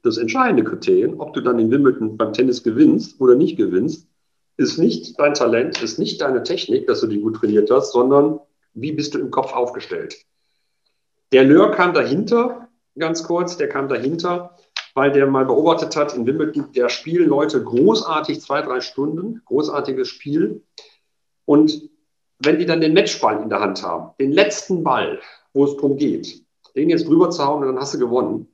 das 0.03 0.17
entscheidende 0.17 0.63
Kriterium, 0.63 1.19
ob 1.19 1.33
du 1.33 1.41
dann 1.41 1.59
in 1.59 1.71
Wimbledon 1.71 2.17
beim 2.17 2.33
Tennis 2.33 2.63
gewinnst 2.63 3.21
oder 3.21 3.35
nicht 3.35 3.55
gewinnst, 3.55 4.07
ist 4.57 4.77
nicht 4.77 5.19
dein 5.19 5.33
Talent, 5.33 5.81
ist 5.81 5.99
nicht 5.99 6.21
deine 6.21 6.43
Technik, 6.43 6.87
dass 6.87 7.01
du 7.01 7.07
die 7.07 7.19
gut 7.19 7.37
trainiert 7.37 7.69
hast, 7.71 7.91
sondern 7.91 8.39
wie 8.73 8.91
bist 8.91 9.13
du 9.13 9.19
im 9.19 9.31
Kopf 9.31 9.53
aufgestellt. 9.53 10.15
Der 11.31 11.43
Lör 11.43 11.71
kam 11.71 11.93
dahinter, 11.93 12.69
ganz 12.97 13.23
kurz, 13.23 13.57
der 13.57 13.69
kam 13.69 13.87
dahinter, 13.87 14.55
weil 14.93 15.11
der 15.11 15.25
mal 15.25 15.45
beobachtet 15.45 15.95
hat, 15.95 16.15
in 16.15 16.25
Wimbledon, 16.25 16.71
der 16.73 16.89
spielen 16.89 17.27
Leute 17.27 17.63
großartig 17.63 18.41
zwei, 18.41 18.61
drei 18.61 18.81
Stunden, 18.81 19.41
großartiges 19.45 20.07
Spiel. 20.07 20.63
Und 21.45 21.89
wenn 22.39 22.59
die 22.59 22.65
dann 22.65 22.81
den 22.81 22.93
Matchball 22.93 23.41
in 23.41 23.49
der 23.49 23.59
Hand 23.59 23.81
haben, 23.81 24.11
den 24.19 24.31
letzten 24.31 24.83
Ball, 24.83 25.19
wo 25.53 25.65
es 25.65 25.75
darum 25.75 25.97
geht, 25.97 26.43
den 26.75 26.89
jetzt 26.89 27.07
drüber 27.07 27.29
zu 27.29 27.43
hauen 27.43 27.61
und 27.61 27.67
dann 27.67 27.79
hast 27.79 27.93
du 27.95 27.99
gewonnen, 27.99 28.52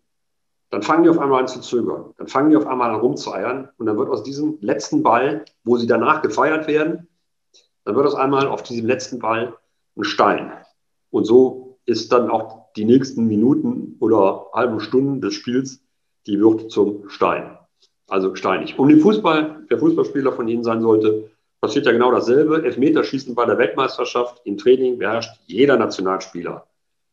dann 0.69 0.84
fangen 0.84 1.03
die 1.03 1.10
auf 1.10 1.19
einmal 1.19 1.41
an 1.41 1.47
zu 1.47 1.62
zögern. 1.62 2.13
Dann 2.17 2.27
fangen 2.27 2.51
die 2.51 2.58
auf 2.58 2.67
einmal 2.67 2.91
an 2.91 2.99
rumzueiern 2.99 3.69
und 3.77 3.86
dann 3.86 3.97
wird 3.97 4.10
aus 4.10 4.23
diesem 4.23 4.58
letzten 4.62 5.01
Ball, 5.01 5.45
wo 5.63 5.77
sie 5.77 5.88
danach 5.88 6.21
gefeiert 6.21 6.67
werden, 6.67 7.08
dann 7.86 7.95
wird 7.95 8.05
aus 8.05 8.15
einmal 8.15 8.47
auf 8.47 8.62
diesem 8.63 8.86
letzten 8.86 9.19
Ball 9.19 9.58
ein 9.97 10.03
Stein. 10.03 10.51
Und 11.10 11.25
so 11.25 11.79
ist 11.86 12.12
dann 12.12 12.29
auch 12.29 12.71
die 12.75 12.86
nächsten 12.86 13.25
Minuten 13.25 13.95
oder 13.99 14.45
halben 14.53 14.79
Stunden 14.79 15.21
des 15.21 15.34
Spiels, 15.34 15.82
die 16.27 16.39
wird 16.39 16.71
zum 16.71 17.10
Stein. 17.10 17.58
Also 18.08 18.36
steinig. 18.36 18.77
Um 18.77 18.88
den 18.89 18.99
Fußball, 18.99 19.65
der 19.69 19.79
Fußballspieler 19.79 20.34
von 20.34 20.47
Ihnen 20.47 20.63
sein 20.63 20.82
sollte, 20.82 21.32
passiert 21.62 21.86
ja 21.88 21.91
genau 21.91 22.12
dasselbe. 22.12 22.63
Elfmeterschießen 22.63 23.34
bei 23.36 23.45
der 23.45 23.58
Weltmeisterschaft 23.58 24.41
im 24.45 24.58
Training 24.58 24.99
beherrscht 24.99 25.39
jeder 25.47 25.77
Nationalspieler. 25.77 26.67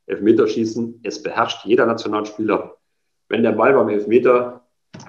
Elfmeterschießen, 0.07 1.01
es 1.03 1.23
beherrscht 1.23 1.65
jeder 1.65 1.87
Nationalspieler 1.87 2.77
wenn 3.29 3.43
der 3.43 3.53
Ball 3.53 3.75
beim 3.75 3.89
Elfmeter 3.89 4.67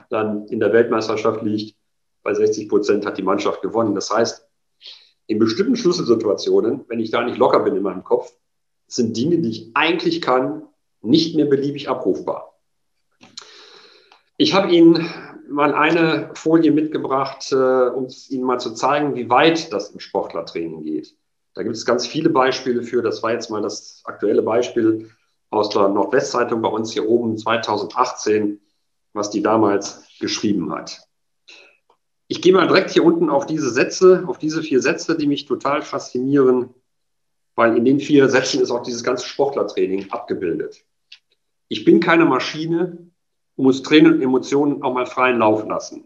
dann 0.10 0.48
in 0.48 0.60
der 0.60 0.74
Weltmeisterschaft 0.74 1.42
liegt, 1.44 1.76
bei 2.24 2.34
60 2.34 2.68
Prozent 2.68 3.06
hat 3.06 3.18
die 3.18 3.24
Mannschaft 3.24 3.62
gewonnen. 3.62 3.96
Das 3.96 4.12
heißt, 4.12 4.48
in 5.28 5.40
bestimmten 5.40 5.76
Schlüsselsituationen, 5.76 6.86
wenn 6.88 7.00
ich 7.00 7.12
da 7.12 7.24
nicht 7.24 7.38
locker 7.38 7.60
bin 7.60 7.76
in 7.76 7.84
meinem 7.84 8.04
Kopf, 8.04 8.34
sind 8.88 9.16
Dinge, 9.16 9.40
die 9.40 9.50
ich 9.50 9.72
eigentlich 9.74 10.22
kann, 10.22 10.64
nicht 11.02 11.36
mehr 11.36 11.46
beliebig 11.46 11.90
abrufbar. 11.90 12.54
Ich 14.38 14.54
habe 14.54 14.70
Ihnen 14.72 15.10
mal 15.50 15.74
eine 15.74 16.32
Folie 16.34 16.72
mitgebracht, 16.72 17.52
äh, 17.52 17.56
um 17.56 18.08
Ihnen 18.30 18.44
mal 18.44 18.60
zu 18.60 18.74
zeigen, 18.74 19.16
wie 19.16 19.30
weit 19.30 19.72
das 19.74 19.92
im 19.92 20.00
Sportlertraining 20.00 20.84
geht. 20.84 21.16
Da 21.54 21.64
gibt 21.64 21.76
es 21.76 21.86
ganz 21.86 22.06
viele 22.06 22.30
Beispiele 22.30 22.84
für. 22.84 23.02
Das 23.02 23.24
war 23.24 23.32
jetzt 23.32 23.50
mal 23.50 23.62
das 23.62 24.02
aktuelle 24.06 24.44
Beispiel 24.44 25.10
aus 25.50 25.70
der 25.70 25.88
Nordwestzeitung 25.90 26.62
bei 26.62 26.70
uns 26.70 26.92
hier 26.92 27.08
oben 27.08 27.38
2018, 27.38 28.60
was 29.14 29.30
die 29.30 29.42
damals 29.42 30.08
geschrieben 30.20 30.72
hat. 30.74 31.02
Ich 32.28 32.42
gehe 32.42 32.54
mal 32.54 32.68
direkt 32.68 32.92
hier 32.92 33.06
unten 33.06 33.30
auf 33.30 33.46
diese 33.46 33.70
Sätze, 33.70 34.26
auf 34.28 34.38
diese 34.38 34.62
vier 34.62 34.82
Sätze, 34.82 35.18
die 35.18 35.28
mich 35.28 35.46
total 35.46 35.82
faszinieren, 35.82 36.74
weil 37.56 37.78
in 37.78 37.86
den 37.86 38.00
vier 38.00 38.30
Sätzen 38.30 38.62
ist 38.62 38.70
auch 38.70 38.84
dieses 38.84 39.04
ganze 39.04 39.26
Sportlertraining 39.26 40.12
abgebildet. 40.12 40.84
Ich 41.70 41.86
bin 41.86 42.00
keine 42.00 42.26
Maschine 42.26 43.10
und 43.56 43.66
muss 43.66 43.82
Tränen 43.82 44.16
und 44.16 44.22
Emotionen 44.22 44.84
auch 44.84 44.94
mal 44.94 45.06
freien 45.06 45.40
Lauf 45.40 45.66
lassen. 45.66 46.04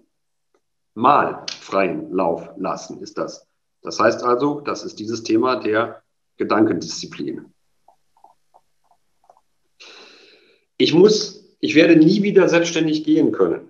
Mal 0.94 1.46
freien 1.60 2.12
Lauf 2.12 2.50
lassen 2.58 3.02
ist 3.02 3.18
das. 3.18 3.48
Das 3.82 4.00
heißt 4.00 4.24
also, 4.24 4.62
das 4.62 4.84
ist 4.84 5.00
dieses 5.00 5.24
Thema 5.24 5.56
der 5.56 6.04
Gedankendisziplin. 6.38 7.52
Ich 10.82 10.94
muss, 10.96 11.56
ich 11.60 11.76
werde 11.76 11.96
nie 11.96 12.24
wieder 12.24 12.50
selbstständig 12.50 13.04
gehen 13.04 13.32
können. 13.32 13.70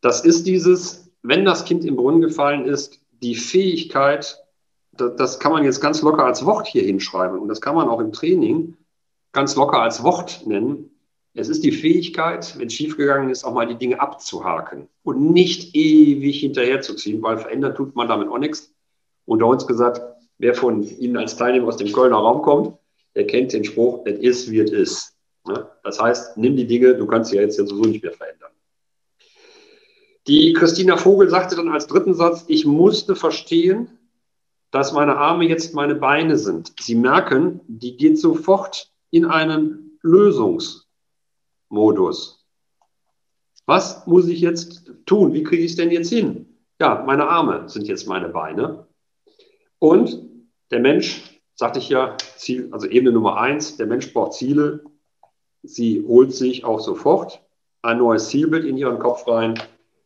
Das 0.00 0.24
ist 0.24 0.46
dieses, 0.46 1.12
wenn 1.22 1.44
das 1.44 1.66
Kind 1.66 1.84
im 1.84 1.96
Brunnen 1.96 2.22
gefallen 2.22 2.64
ist, 2.64 3.00
die 3.20 3.34
Fähigkeit, 3.34 4.42
das, 4.92 5.16
das 5.16 5.38
kann 5.38 5.52
man 5.52 5.64
jetzt 5.64 5.80
ganz 5.80 6.00
locker 6.00 6.24
als 6.24 6.46
Wort 6.46 6.66
hier 6.66 6.82
hinschreiben 6.82 7.38
und 7.38 7.48
das 7.48 7.60
kann 7.60 7.74
man 7.74 7.88
auch 7.88 8.00
im 8.00 8.12
Training 8.12 8.76
ganz 9.32 9.54
locker 9.54 9.82
als 9.82 10.02
Wort 10.02 10.46
nennen. 10.46 10.90
Es 11.34 11.50
ist 11.50 11.62
die 11.62 11.72
Fähigkeit, 11.72 12.58
wenn 12.58 12.68
es 12.68 12.74
schiefgegangen 12.74 13.28
ist, 13.28 13.44
auch 13.44 13.52
mal 13.52 13.66
die 13.66 13.76
Dinge 13.76 14.00
abzuhaken 14.00 14.88
und 15.02 15.32
nicht 15.32 15.76
ewig 15.76 16.40
hinterherzuziehen, 16.40 17.22
weil 17.22 17.36
verändern 17.36 17.74
tut 17.74 17.94
man 17.94 18.08
damit 18.08 18.28
auch 18.28 18.38
nichts. 18.38 18.72
Unter 19.26 19.46
uns 19.46 19.66
gesagt, 19.66 20.00
wer 20.38 20.54
von 20.54 20.82
Ihnen 20.82 21.18
als 21.18 21.36
Teilnehmer 21.36 21.68
aus 21.68 21.76
dem 21.76 21.92
Kölner 21.92 22.16
Raum 22.16 22.40
kommt, 22.40 22.78
der 23.14 23.26
kennt 23.26 23.52
den 23.52 23.64
Spruch, 23.64 24.06
es 24.06 24.18
ist, 24.18 24.50
wie 24.50 24.60
es 24.60 25.17
ist. 25.50 25.56
Ne? 25.56 25.70
Das 25.82 26.00
heißt, 26.00 26.36
nimm 26.36 26.56
die 26.56 26.66
Dinge, 26.66 26.94
du 26.94 27.06
kannst 27.06 27.30
sie 27.30 27.36
ja 27.36 27.42
jetzt 27.42 27.58
ja 27.58 27.66
sowieso 27.66 27.88
nicht 27.88 28.02
mehr 28.02 28.12
verändern. 28.12 28.50
Die 30.26 30.52
Christina 30.52 30.96
Vogel 30.96 31.30
sagte 31.30 31.56
dann 31.56 31.70
als 31.70 31.86
dritten 31.86 32.14
Satz, 32.14 32.44
ich 32.48 32.66
musste 32.66 33.16
verstehen, 33.16 33.98
dass 34.70 34.92
meine 34.92 35.16
Arme 35.16 35.46
jetzt 35.46 35.74
meine 35.74 35.94
Beine 35.94 36.36
sind. 36.36 36.74
Sie 36.80 36.94
merken, 36.94 37.60
die 37.66 37.96
geht 37.96 38.18
sofort 38.18 38.92
in 39.10 39.24
einen 39.24 39.98
Lösungsmodus. 40.02 42.46
Was 43.64 44.06
muss 44.06 44.28
ich 44.28 44.40
jetzt 44.40 44.92
tun? 45.06 45.32
Wie 45.32 45.42
kriege 45.42 45.62
ich 45.62 45.70
es 45.70 45.76
denn 45.76 45.90
jetzt 45.90 46.10
hin? 46.10 46.58
Ja, 46.80 47.02
meine 47.06 47.28
Arme 47.28 47.68
sind 47.68 47.88
jetzt 47.88 48.06
meine 48.06 48.28
Beine. 48.28 48.86
Und 49.78 50.22
der 50.70 50.80
Mensch, 50.80 51.40
sagte 51.54 51.78
ich 51.78 51.88
ja, 51.88 52.16
Ziel, 52.36 52.68
also 52.70 52.86
Ebene 52.86 53.12
Nummer 53.12 53.38
eins, 53.38 53.76
der 53.76 53.86
Mensch 53.86 54.12
braucht 54.12 54.34
Ziele, 54.34 54.84
Sie 55.68 56.02
holt 56.06 56.34
sich 56.34 56.64
auch 56.64 56.80
sofort 56.80 57.42
ein 57.82 57.98
neues 57.98 58.28
Zielbild 58.30 58.64
in 58.64 58.78
ihren 58.78 58.98
Kopf 58.98 59.28
rein. 59.28 59.60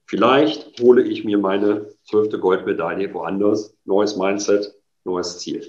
Vielleicht 0.06 0.80
hole 0.80 1.02
ich 1.02 1.24
mir 1.24 1.38
meine 1.38 1.88
zwölfte 2.02 2.40
Goldmedaille 2.40 3.14
woanders. 3.14 3.74
Neues 3.84 4.16
Mindset, 4.16 4.74
neues 5.04 5.38
Ziel. 5.38 5.66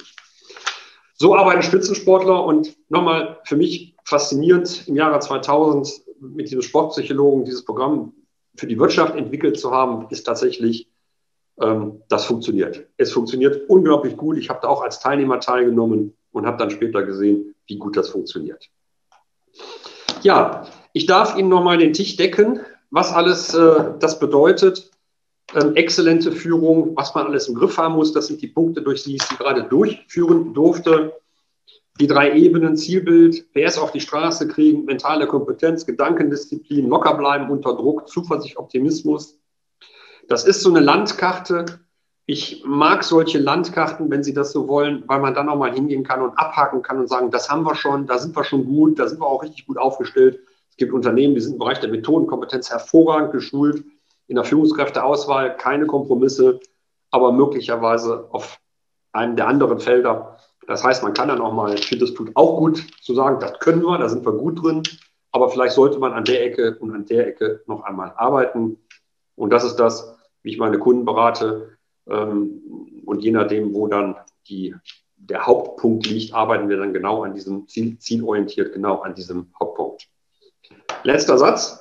So 1.14 1.36
arbeiten 1.36 1.62
Spitzensportler 1.62 2.44
und 2.44 2.76
nochmal 2.90 3.40
für 3.46 3.56
mich 3.56 3.96
faszinierend 4.04 4.88
im 4.88 4.96
Jahre 4.96 5.20
2000 5.20 5.88
mit 6.20 6.48
diesem 6.48 6.64
Sportpsychologen 6.64 7.46
dieses 7.46 7.64
Programm 7.64 8.14
für 8.56 8.66
die 8.66 8.80
Wirtschaft 8.80 9.16
entwickelt 9.16 9.60
zu 9.60 9.72
haben, 9.72 10.08
ist 10.10 10.24
tatsächlich, 10.24 10.90
ähm, 11.62 12.02
das 12.10 12.26
funktioniert. 12.26 12.88
Es 12.98 13.12
funktioniert 13.12 13.70
unglaublich 13.70 14.18
gut. 14.18 14.38
Ich 14.38 14.50
habe 14.50 14.60
da 14.62 14.70
auch 14.70 14.82
als 14.82 15.00
Teilnehmer 15.00 15.40
teilgenommen 15.40 16.16
und 16.32 16.46
habe 16.48 16.58
dann 16.58 16.72
später 16.72 17.04
gesehen, 17.04 17.54
wie 17.68 17.78
gut 17.78 17.96
das 17.96 18.10
funktioniert. 18.10 18.70
Ja, 20.24 20.66
ich 20.94 21.06
darf 21.06 21.38
Ihnen 21.38 21.50
nochmal 21.50 21.78
den 21.78 21.94
Tisch 21.94 22.16
decken, 22.16 22.62
was 22.92 23.12
alles 23.12 23.54
äh, 23.54 23.94
das 24.00 24.20
bedeutet. 24.20 24.90
Ähm, 25.54 25.76
exzellente 25.76 26.32
Führung, 26.32 26.96
was 26.96 27.14
man 27.14 27.28
alles 27.28 27.48
im 27.48 27.56
Griff 27.56 27.78
haben 27.78 27.96
muss. 27.96 28.14
Das 28.14 28.28
sind 28.28 28.42
die 28.42 28.48
Punkte, 28.48 28.82
durch 28.82 29.04
die 29.04 29.16
ich 29.16 29.24
Sie 29.24 29.36
gerade 29.36 29.64
durchführen 29.64 30.54
durfte. 30.54 31.14
Die 32.00 32.08
drei 32.08 32.34
Ebenen, 32.36 32.76
Zielbild, 32.76 33.52
PS 33.54 33.78
auf 33.78 33.92
die 33.92 34.00
Straße 34.00 34.48
kriegen, 34.48 34.86
mentale 34.86 35.28
Kompetenz, 35.28 35.86
Gedankendisziplin, 35.86 36.88
locker 36.88 37.16
bleiben 37.16 37.52
unter 37.52 37.76
Druck, 37.76 38.08
Zuversicht, 38.08 38.58
Optimismus. 38.58 39.38
Das 40.28 40.46
ist 40.46 40.62
so 40.62 40.70
eine 40.70 40.80
Landkarte, 40.80 41.66
Ich 42.26 42.64
mag 42.66 43.04
solche 43.04 43.38
Landkarten, 43.38 44.10
wenn 44.10 44.24
Sie 44.24 44.34
das 44.34 44.54
so 44.54 44.70
wollen, 44.70 45.04
weil 45.08 45.20
man 45.20 45.34
dann 45.34 45.50
auch 45.50 45.58
mal 45.58 45.74
hingehen 45.74 46.04
kann 46.06 46.22
und 46.22 46.38
abhaken 46.38 46.82
kann 46.82 47.00
und 47.00 47.10
sagen, 47.10 47.32
das 47.32 47.50
haben 47.50 47.66
wir 47.66 47.76
schon, 47.76 48.08
da 48.08 48.18
sind 48.18 48.36
wir 48.36 48.46
schon 48.46 48.66
gut, 48.66 48.98
da 48.98 49.08
sind 49.08 49.20
wir 49.20 49.28
auch 49.28 49.44
richtig 49.44 49.68
gut 49.68 49.78
aufgestellt. 49.78 50.40
Es 50.70 50.78
gibt 50.78 50.94
Unternehmen, 50.94 51.36
die 51.36 51.42
sind 51.42 51.54
im 51.54 51.60
Bereich 51.60 51.82
der 51.82 51.90
Methodenkompetenz 51.90 52.70
hervorragend 52.70 53.34
geschult, 53.34 53.84
in 54.28 54.36
der 54.36 54.46
Führungskräfteauswahl 54.46 55.58
keine 55.58 55.86
Kompromisse, 55.86 56.62
aber 57.12 57.34
möglicherweise 57.34 58.28
auf 58.32 58.58
einem 59.12 59.36
der 59.36 59.48
anderen 59.48 59.80
Felder. 59.80 60.38
Das 60.66 60.82
heißt, 60.82 61.04
man 61.04 61.14
kann 61.14 61.28
dann 61.28 61.42
auch 61.42 61.54
mal, 61.54 61.74
ich 61.74 61.86
finde, 61.86 62.06
es 62.06 62.14
tut 62.14 62.32
auch 62.36 62.58
gut 62.58 62.86
zu 63.02 63.14
sagen, 63.14 63.40
das 63.42 63.60
können 63.60 63.84
wir, 63.84 63.98
da 63.98 64.08
sind 64.08 64.26
wir 64.26 64.32
gut 64.32 64.64
drin, 64.64 64.82
aber 65.34 65.50
vielleicht 65.50 65.76
sollte 65.76 66.00
man 66.00 66.14
an 66.14 66.24
der 66.24 66.46
Ecke 66.46 66.78
und 66.80 66.96
an 66.96 67.06
der 67.06 67.28
Ecke 67.28 67.62
noch 67.68 67.84
einmal 67.84 68.14
arbeiten. 68.16 68.78
Und 69.36 69.50
das 69.50 69.66
ist 69.66 69.76
das, 69.76 70.18
wie 70.42 70.52
ich 70.52 70.58
meine 70.58 70.80
Kunden 70.80 71.04
berate 71.04 71.73
und 72.06 73.20
je 73.20 73.32
nachdem, 73.32 73.74
wo 73.74 73.88
dann 73.88 74.16
die, 74.48 74.76
der 75.16 75.46
Hauptpunkt 75.46 76.06
liegt, 76.06 76.34
arbeiten 76.34 76.70
wir 76.70 76.78
dann 76.78 76.94
genau 76.94 77.24
an 77.24 77.34
diesem 77.34 77.68
Ziel, 77.68 77.98
zielorientiert, 77.98 78.74
genau 78.74 79.02
an 79.02 79.16
diesem 79.16 79.48
Hauptpunkt. 79.60 80.08
Letzter 81.04 81.38
Satz. 81.38 81.80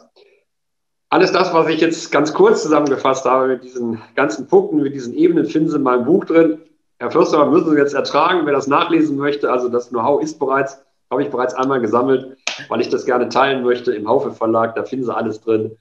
Alles 1.09 1.31
das, 1.31 1.53
was 1.53 1.69
ich 1.69 1.81
jetzt 1.81 2.11
ganz 2.11 2.33
kurz 2.33 2.63
zusammengefasst 2.63 3.27
habe 3.27 3.49
mit 3.49 3.65
diesen 3.65 4.01
ganzen 4.15 4.47
Punkten, 4.47 4.79
mit 4.79 4.95
diesen 4.95 5.13
Ebenen, 5.13 5.45
finden 5.45 5.69
Sie 5.69 5.77
in 5.77 5.83
meinem 5.83 6.07
Buch 6.07 6.25
drin. 6.25 6.63
Herr 6.99 7.11
Fürster, 7.11 7.45
müssen 7.47 7.71
Sie 7.71 7.77
jetzt 7.77 7.95
ertragen, 7.95 8.47
wer 8.47 8.53
das 8.53 8.67
nachlesen 8.67 9.19
möchte. 9.19 9.51
Also 9.51 9.69
das 9.69 9.91
Know-how 9.91 10.23
ist 10.23 10.39
bereits, 10.39 10.83
habe 11.11 11.23
ich 11.23 11.31
bereits 11.31 11.53
einmal 11.53 11.81
gesammelt, 11.81 12.39
weil 12.69 12.81
ich 12.81 12.89
das 12.89 13.05
gerne 13.05 13.29
teilen 13.29 13.63
möchte 13.63 13.93
im 13.93 14.09
Haufe 14.09 14.33
Verlag. 14.33 14.75
Da 14.75 14.85
finden 14.85 15.05
Sie 15.05 15.15
alles 15.15 15.41
drin. 15.41 15.77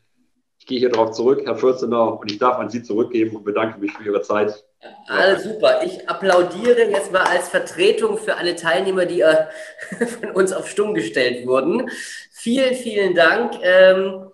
Ich 0.61 0.67
gehe 0.67 0.77
hier 0.77 0.91
darauf 0.91 1.09
zurück, 1.09 1.41
Herr 1.43 1.55
Fürzenau, 1.55 2.19
und 2.21 2.31
ich 2.31 2.37
darf 2.37 2.59
an 2.59 2.69
Sie 2.69 2.83
zurückgeben 2.83 3.35
und 3.35 3.43
bedanke 3.43 3.79
mich 3.79 3.91
für 3.93 4.03
Ihre 4.03 4.21
Zeit. 4.21 4.63
Alles 5.07 5.43
super. 5.43 5.81
Ich 5.83 6.07
applaudiere 6.07 6.83
jetzt 6.83 7.11
mal 7.11 7.23
als 7.23 7.49
Vertretung 7.49 8.19
für 8.19 8.35
alle 8.35 8.55
Teilnehmer, 8.55 9.07
die 9.07 9.21
äh, 9.21 9.47
von 10.21 10.29
uns 10.29 10.53
auf 10.53 10.69
Stumm 10.69 10.93
gestellt 10.93 11.47
wurden. 11.47 11.89
Vielen, 12.31 12.75
vielen 12.75 13.15
Dank. 13.15 13.53
Ähm, 13.63 14.27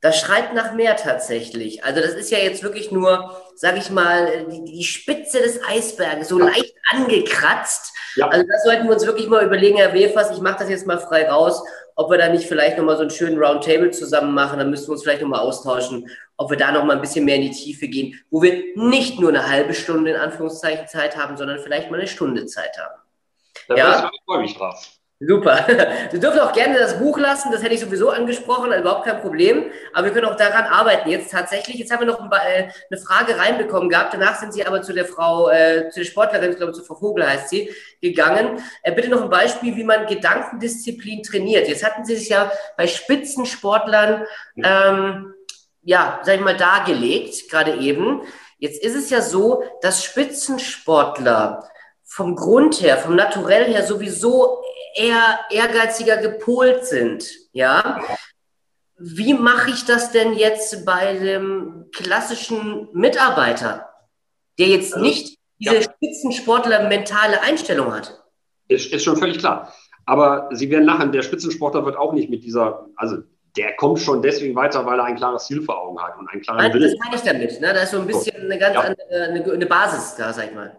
das 0.00 0.20
schreit 0.20 0.54
nach 0.54 0.72
mehr 0.74 0.94
tatsächlich. 0.94 1.82
Also 1.82 2.00
das 2.00 2.14
ist 2.14 2.30
ja 2.30 2.38
jetzt 2.38 2.62
wirklich 2.62 2.92
nur, 2.92 3.36
sage 3.56 3.78
ich 3.78 3.90
mal, 3.90 4.46
die, 4.48 4.84
Spitze 4.84 5.40
des 5.40 5.64
Eisberges, 5.64 6.28
so 6.28 6.38
leicht 6.38 6.76
angekratzt. 6.90 7.92
Ja. 8.14 8.28
Also 8.28 8.46
das 8.46 8.62
sollten 8.62 8.86
wir 8.86 8.94
uns 8.94 9.04
wirklich 9.04 9.28
mal 9.28 9.44
überlegen, 9.44 9.78
Herr 9.78 9.94
Wefers, 9.94 10.30
ich 10.30 10.40
mache 10.40 10.60
das 10.60 10.70
jetzt 10.70 10.86
mal 10.86 10.98
frei 10.98 11.28
raus 11.28 11.60
ob 11.96 12.10
wir 12.10 12.18
da 12.18 12.28
nicht 12.28 12.44
vielleicht 12.44 12.78
nochmal 12.78 12.96
so 12.96 13.02
einen 13.02 13.10
schönen 13.10 13.38
Roundtable 13.38 13.90
zusammen 13.90 14.34
machen. 14.34 14.58
Dann 14.58 14.70
müssen 14.70 14.88
wir 14.88 14.92
uns 14.92 15.02
vielleicht 15.02 15.22
nochmal 15.22 15.40
austauschen, 15.40 16.08
ob 16.36 16.50
wir 16.50 16.56
da 16.56 16.72
nochmal 16.72 16.96
ein 16.96 17.02
bisschen 17.02 17.24
mehr 17.24 17.36
in 17.36 17.42
die 17.42 17.50
Tiefe 17.50 17.88
gehen, 17.88 18.18
wo 18.30 18.42
wir 18.42 18.64
nicht 18.76 19.18
nur 19.20 19.30
eine 19.30 19.48
halbe 19.48 19.74
Stunde 19.74 20.12
in 20.12 20.16
Anführungszeichen 20.16 20.88
Zeit 20.88 21.16
haben, 21.16 21.36
sondern 21.36 21.58
vielleicht 21.58 21.90
mal 21.90 21.98
eine 21.98 22.08
Stunde 22.08 22.46
Zeit 22.46 22.76
haben. 22.78 23.00
Da 23.68 23.76
ja? 23.76 24.10
freue 24.26 24.40
mich 24.40 24.56
drauf. 24.56 25.01
Super. 25.24 25.66
Sie 26.10 26.18
dürfen 26.18 26.40
auch 26.40 26.52
gerne 26.52 26.78
das 26.78 26.98
Buch 26.98 27.16
lassen, 27.16 27.52
das 27.52 27.62
hätte 27.62 27.74
ich 27.74 27.80
sowieso 27.80 28.10
angesprochen, 28.10 28.72
überhaupt 28.72 29.04
kein 29.04 29.20
Problem. 29.20 29.70
Aber 29.92 30.06
wir 30.06 30.12
können 30.12 30.26
auch 30.26 30.36
daran 30.36 30.64
arbeiten. 30.64 31.08
Jetzt 31.08 31.30
tatsächlich, 31.30 31.76
jetzt 31.76 31.92
haben 31.92 32.00
wir 32.00 32.06
noch 32.06 32.20
äh, 32.20 32.68
eine 32.90 33.00
Frage 33.00 33.38
reinbekommen 33.38 33.88
gehabt. 33.88 34.14
Danach 34.14 34.40
sind 34.40 34.52
Sie 34.52 34.66
aber 34.66 34.82
zu 34.82 34.92
der 34.92 35.04
Frau, 35.04 35.48
äh, 35.48 35.88
zu 35.90 36.00
der 36.00 36.06
Sportlerin, 36.06 36.50
ich 36.50 36.56
glaube, 36.56 36.72
zu 36.72 36.82
Frau 36.82 36.96
Vogel 36.96 37.28
heißt 37.28 37.50
sie, 37.50 37.70
gegangen. 38.00 38.62
Äh, 38.82 38.92
bitte 38.92 39.10
noch 39.10 39.22
ein 39.22 39.30
Beispiel, 39.30 39.76
wie 39.76 39.84
man 39.84 40.06
Gedankendisziplin 40.06 41.22
trainiert. 41.22 41.68
Jetzt 41.68 41.84
hatten 41.84 42.04
Sie 42.04 42.16
sich 42.16 42.28
ja 42.28 42.50
bei 42.76 42.88
Spitzensportlern, 42.88 44.24
ähm, 44.56 45.34
ja, 45.82 46.20
sag 46.24 46.34
ich 46.34 46.40
mal, 46.40 46.56
dargelegt, 46.56 47.48
gerade 47.48 47.76
eben. 47.76 48.22
Jetzt 48.58 48.82
ist 48.82 48.96
es 48.96 49.10
ja 49.10 49.20
so, 49.20 49.62
dass 49.82 50.04
Spitzensportler 50.04 51.68
vom 52.04 52.36
Grund 52.36 52.80
her, 52.82 52.98
vom 52.98 53.16
Naturell 53.16 53.72
her 53.72 53.84
sowieso 53.84 54.62
eher 54.94 55.40
ehrgeiziger 55.50 56.16
gepolt 56.18 56.86
sind, 56.86 57.28
ja. 57.52 58.00
Wie 58.98 59.34
mache 59.34 59.70
ich 59.70 59.84
das 59.84 60.12
denn 60.12 60.34
jetzt 60.34 60.84
bei 60.84 61.14
dem 61.14 61.86
klassischen 61.92 62.88
Mitarbeiter, 62.92 63.88
der 64.58 64.68
jetzt 64.68 64.96
nicht 64.96 65.38
diese 65.58 65.74
ja. 65.76 65.82
Spitzensportler 65.82 66.88
mentale 66.88 67.40
Einstellung 67.42 67.92
hat? 67.92 68.22
Ist, 68.68 68.92
ist 68.92 69.04
schon 69.04 69.16
völlig 69.16 69.38
klar. 69.38 69.72
Aber 70.06 70.48
Sie 70.52 70.70
werden 70.70 70.84
lachen, 70.84 71.12
der 71.12 71.22
Spitzensportler 71.22 71.84
wird 71.84 71.96
auch 71.96 72.12
nicht 72.12 72.30
mit 72.30 72.44
dieser, 72.44 72.86
also 72.96 73.18
der 73.56 73.74
kommt 73.76 74.00
schon 74.00 74.22
deswegen 74.22 74.54
weiter, 74.54 74.84
weil 74.86 74.98
er 74.98 75.04
ein 75.04 75.16
klares 75.16 75.46
Ziel 75.46 75.62
vor 75.62 75.80
Augen 75.80 76.00
hat 76.00 76.18
und 76.18 76.28
ein 76.28 76.40
klares 76.40 76.72
Willen. 76.72 76.90
Das 76.90 76.98
meine 77.04 77.16
ich 77.16 77.22
damit. 77.22 77.60
Ne? 77.60 77.74
Da 77.74 77.82
ist 77.82 77.90
so 77.90 78.00
ein 78.00 78.06
bisschen 78.06 78.36
eine 78.36 78.58
ganz 78.58 78.74
ja. 78.74 78.80
andere 78.80 79.24
eine, 79.24 79.52
eine 79.52 79.66
Basis 79.66 80.14
da, 80.16 80.32
sag 80.32 80.46
ich 80.46 80.54
mal. 80.54 80.76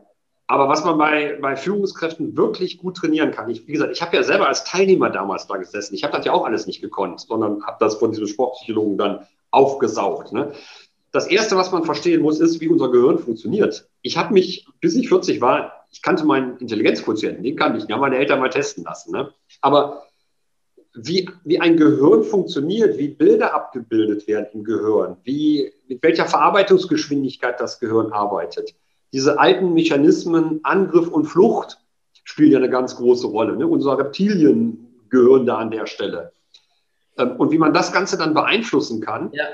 Aber 0.53 0.69
was 0.69 0.85
man 0.85 0.99
bei, 0.99 1.35
bei 1.41 1.55
Führungskräften 1.55 2.37
wirklich 2.37 2.77
gut 2.77 2.97
trainieren 2.97 3.31
kann, 3.31 3.49
ich, 3.49 3.65
wie 3.65 3.71
gesagt, 3.71 3.91
ich 3.91 4.03
habe 4.03 4.15
ja 4.15 4.21
selber 4.21 4.47
als 4.47 4.63
Teilnehmer 4.63 5.09
damals 5.09 5.47
da 5.47 5.57
gesessen. 5.57 5.95
Ich 5.95 6.03
habe 6.03 6.15
das 6.15 6.27
ja 6.27 6.31
auch 6.31 6.45
alles 6.45 6.67
nicht 6.67 6.79
gekonnt, 6.79 7.21
sondern 7.21 7.65
habe 7.65 7.77
das 7.79 7.95
von 7.95 8.11
diesem 8.11 8.27
Sportpsychologen 8.27 8.95
dann 8.99 9.25
aufgesaugt. 9.49 10.31
Ne? 10.31 10.51
Das 11.11 11.25
Erste, 11.25 11.57
was 11.57 11.71
man 11.71 11.85
verstehen 11.85 12.21
muss, 12.21 12.39
ist, 12.39 12.61
wie 12.61 12.67
unser 12.67 12.91
Gehirn 12.91 13.17
funktioniert. 13.17 13.89
Ich 14.03 14.15
habe 14.15 14.31
mich, 14.31 14.67
bis 14.79 14.93
ich 14.95 15.09
40 15.09 15.41
war, 15.41 15.87
ich 15.89 16.03
kannte 16.03 16.23
meinen 16.23 16.57
Intelligenzquotienten, 16.57 17.43
den 17.43 17.55
kannte 17.55 17.79
ich, 17.79 17.85
den 17.85 17.95
haben 17.95 18.01
meine 18.01 18.17
Eltern 18.17 18.39
mal 18.39 18.49
testen 18.49 18.83
lassen. 18.83 19.11
Ne? 19.11 19.33
Aber 19.61 20.03
wie, 20.93 21.31
wie 21.45 21.59
ein 21.61 21.77
Gehirn 21.77 22.23
funktioniert, 22.23 22.99
wie 22.99 23.07
Bilder 23.07 23.55
abgebildet 23.55 24.27
werden 24.27 24.49
im 24.53 24.63
Gehirn, 24.63 25.17
wie, 25.23 25.73
mit 25.87 26.03
welcher 26.03 26.27
Verarbeitungsgeschwindigkeit 26.27 27.59
das 27.59 27.79
Gehirn 27.79 28.11
arbeitet, 28.11 28.75
diese 29.13 29.39
alten 29.39 29.73
Mechanismen 29.73 30.59
Angriff 30.63 31.07
und 31.07 31.25
Flucht 31.25 31.79
spielen 32.23 32.51
ja 32.51 32.57
eine 32.57 32.69
ganz 32.69 32.95
große 32.95 33.27
Rolle. 33.27 33.55
Ne? 33.55 33.67
Unsere 33.67 33.97
Reptilien 33.99 35.05
gehören 35.09 35.45
da 35.45 35.57
an 35.57 35.71
der 35.71 35.85
Stelle. 35.85 36.33
Ähm, 37.17 37.35
und 37.37 37.51
wie 37.51 37.59
man 37.59 37.73
das 37.73 37.93
Ganze 37.93 38.17
dann 38.17 38.33
beeinflussen 38.33 39.01
kann, 39.01 39.31
ja. 39.31 39.45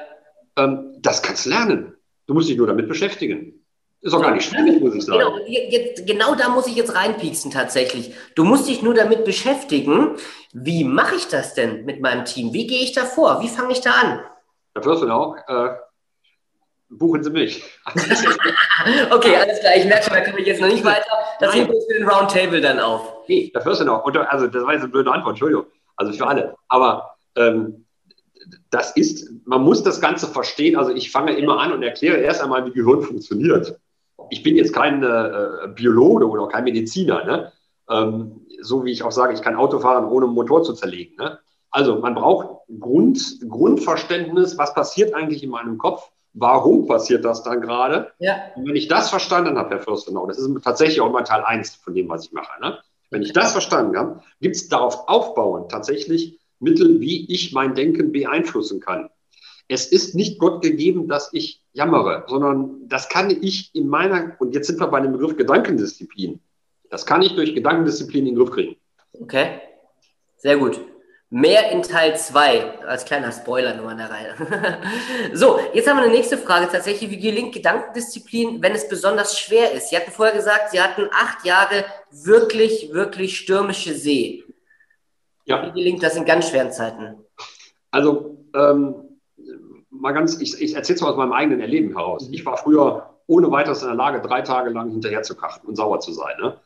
ähm, 0.56 0.96
das 1.00 1.22
kannst 1.22 1.46
du 1.46 1.50
lernen. 1.50 1.94
Du 2.26 2.34
musst 2.34 2.48
dich 2.50 2.58
nur 2.58 2.68
damit 2.68 2.88
beschäftigen. 2.88 3.66
Ist 4.02 4.14
auch 4.14 4.22
gar 4.22 4.32
nicht 4.32 4.50
schwierig, 4.50 4.82
muss 4.82 4.96
ich 4.96 5.04
sagen. 5.04 5.20
Genau, 5.20 5.38
jetzt, 5.46 6.08
genau 6.08 6.34
da 6.36 6.48
muss 6.48 6.68
ich 6.68 6.76
jetzt 6.78 6.96
reinpieksen 6.96 7.52
tatsächlich. 7.52 8.14
Du 8.36 8.46
musst 8.46 8.70
dich 8.70 8.82
nur 8.82 8.94
damit 8.94 9.26
beschäftigen, 9.26 10.16
wie 10.54 10.86
mache 10.86 11.16
ich 11.16 11.28
das 11.28 11.54
denn 11.54 11.84
mit 11.84 12.00
meinem 12.00 12.24
Team? 12.24 12.54
Wie 12.54 12.66
gehe 12.66 12.82
ich 12.82 12.94
da 12.94 13.04
vor? 13.04 13.42
Wie 13.42 13.50
fange 13.50 13.74
ich 13.74 13.82
da 13.82 13.92
an? 13.92 14.20
Du 14.74 14.90
auch. 15.12 15.36
Äh, 15.48 15.76
buchen 16.90 17.24
Sie 17.24 17.30
mich. 17.30 17.64
okay, 19.12 19.36
alles 19.36 19.60
klar. 19.60 19.74
Ich 19.78 19.86
merke 19.86 20.04
schon, 20.04 20.14
da 20.14 20.22
komme 20.22 20.40
ich 20.40 20.48
jetzt 20.48 20.62
noch 20.62 20.68
nicht 20.68 20.84
weiter. 20.84 21.10
Das 21.40 21.54
heben 21.54 21.68
wir 21.68 21.76
uns 21.76 21.86
für 21.86 21.98
den 22.00 22.08
Roundtable 22.08 22.62
dann 22.62 22.80
auf. 22.80 23.28
Nee, 23.28 23.52
das 23.54 23.66
hörst 23.66 23.82
du 23.82 23.86
noch. 23.86 24.04
Also, 24.06 24.48
das 24.48 24.64
war 24.64 24.74
jetzt 24.74 24.84
eine 24.84 24.92
blöde 24.92 25.12
Antwort, 25.12 25.34
Entschuldigung. 25.34 25.66
Also 25.96 26.14
für 26.14 26.28
alle. 26.28 26.56
Aber 26.70 27.16
ähm, 27.36 27.86
das 28.70 28.96
ist, 28.96 29.30
man 29.46 29.64
muss 29.64 29.84
das 29.84 30.02
Ganze 30.02 30.28
verstehen. 30.28 30.76
Also 30.76 30.92
ich 30.92 31.12
fange 31.12 31.34
immer 31.34 31.60
an 31.60 31.74
und 31.74 31.84
erkläre 31.84 32.18
erst 32.18 32.42
einmal, 32.42 32.66
wie 32.66 32.72
Gehirn 32.72 33.02
funktioniert. 33.02 33.80
Ich 34.30 34.44
bin 34.44 34.56
jetzt 34.56 34.74
kein 34.74 35.04
äh, 35.04 35.68
Biologe 35.76 36.28
oder 36.28 36.48
kein 36.48 36.64
Mediziner. 36.64 37.26
Ne? 37.26 37.52
Ähm, 37.90 38.46
so 38.62 38.86
wie 38.86 38.92
ich 38.92 39.04
auch 39.04 39.12
sage, 39.12 39.34
ich 39.34 39.42
kann 39.42 39.56
Auto 39.56 39.80
fahren, 39.80 40.06
ohne 40.06 40.26
einen 40.26 40.36
Motor 40.36 40.64
zu 40.64 40.74
zerlegen. 40.74 41.16
Ne? 41.18 41.40
Also 41.72 42.00
man 42.00 42.16
braucht 42.16 42.60
Grund, 42.80 43.40
Grundverständnis, 43.48 44.58
was 44.58 44.74
passiert 44.74 45.14
eigentlich 45.14 45.44
in 45.44 45.50
meinem 45.50 45.78
Kopf 45.78 46.10
warum 46.34 46.88
passiert 46.88 47.26
das 47.26 47.44
dann 47.44 47.62
gerade? 47.62 48.12
Ja. 48.20 48.36
Und 48.56 48.68
wenn 48.68 48.76
ich 48.76 48.88
das 48.88 49.10
verstanden 49.10 49.58
habe, 49.58 49.76
Herr 49.76 49.82
Fürstenau, 49.82 50.28
das 50.28 50.38
ist 50.38 50.64
tatsächlich 50.64 51.02
auch 51.02 51.12
mal 51.12 51.24
Teil 51.24 51.44
1 51.44 51.76
von 51.76 51.94
dem, 51.94 52.10
was 52.10 52.26
ich 52.26 52.32
mache. 52.32 52.62
Ne? 52.62 52.78
Wenn 53.10 53.22
ich 53.22 53.34
das 53.34 53.52
verstanden 53.52 53.98
habe, 53.98 54.22
gibt 54.40 54.56
es 54.56 54.70
darauf 54.70 55.08
aufbauend 55.08 55.72
tatsächlich 55.72 56.40
Mittel, 56.60 57.00
wie 57.00 57.32
ich 57.34 57.54
mein 57.54 57.74
Denken 57.74 58.12
beeinflussen 58.12 58.80
kann. 58.80 59.10
Es 59.68 59.88
ist 59.88 60.16
nicht 60.16 60.40
Gott 60.40 60.62
gegeben, 60.62 61.08
dass 61.08 61.30
ich 61.32 61.62
jammere, 61.74 62.26
sondern 62.28 62.88
das 62.88 63.08
kann 63.08 63.30
ich 63.30 63.74
in 63.76 63.88
meiner, 63.88 64.36
und 64.40 64.54
jetzt 64.56 64.68
sind 64.68 64.80
wir 64.80 64.88
bei 64.88 65.00
dem 65.00 65.12
Begriff 65.12 65.38
Gedankendisziplin, 65.38 66.40
das 66.90 67.06
kann 67.06 67.22
ich 67.22 67.36
durch 67.36 67.54
Gedankendisziplin 67.54 68.26
in 68.26 68.34
den 68.34 68.36
Griff 68.36 68.52
kriegen. 68.52 68.76
Okay, 69.14 69.62
sehr 70.38 70.58
gut. 70.58 70.82
Mehr 71.32 71.72
in 71.72 71.84
Teil 71.84 72.18
2, 72.18 72.86
als 72.88 73.06
kleiner 73.06 73.32
Spoiler 73.32 73.76
nur 73.76 73.90
an 73.90 73.98
der 73.98 74.10
Reihe. 74.10 74.34
so, 75.34 75.60
jetzt 75.74 75.88
haben 75.88 75.98
wir 75.98 76.04
eine 76.04 76.12
nächste 76.12 76.40
Frage 76.40 76.68
tatsächlich. 76.72 77.12
Wie 77.12 77.20
gelingt 77.20 77.54
Gedankendisziplin, 77.54 78.64
wenn 78.64 78.72
es 78.74 78.90
besonders 78.90 79.40
schwer 79.40 79.72
ist? 79.72 79.90
Sie 79.90 79.96
hatten 79.96 80.12
vorher 80.12 80.36
gesagt, 80.36 80.72
Sie 80.72 80.82
hatten 80.82 81.08
acht 81.12 81.46
Jahre 81.46 81.86
wirklich, 82.10 82.92
wirklich 82.94 83.38
stürmische 83.38 83.94
See. 83.94 84.44
Ja. 85.46 85.68
Wie 85.68 85.72
gelingt 85.72 86.02
das 86.02 86.16
in 86.16 86.26
ganz 86.26 86.50
schweren 86.50 86.72
Zeiten? 86.72 87.24
Also, 87.92 88.38
ähm, 88.56 88.96
mal 89.92 90.14
ganz, 90.14 90.42
ich, 90.42 90.60
ich 90.60 90.76
erzähle 90.76 90.96
es 90.96 91.02
mal 91.02 91.12
aus 91.12 91.18
meinem 91.18 91.34
eigenen 91.34 91.62
Erleben 91.62 91.96
heraus. 91.96 92.28
Ich 92.32 92.44
war 92.44 92.58
früher 92.58 93.18
ohne 93.28 93.52
weiteres 93.52 93.84
in 93.84 93.88
der 93.88 93.96
Lage, 93.96 94.22
drei 94.28 94.42
Tage 94.42 94.72
lang 94.72 94.90
hinterher 94.90 95.22
zu 95.22 95.36
kachten 95.36 95.68
und 95.68 95.76
sauer 95.76 96.00
zu 96.00 96.12
sein 96.12 96.36
ne? 96.42 96.60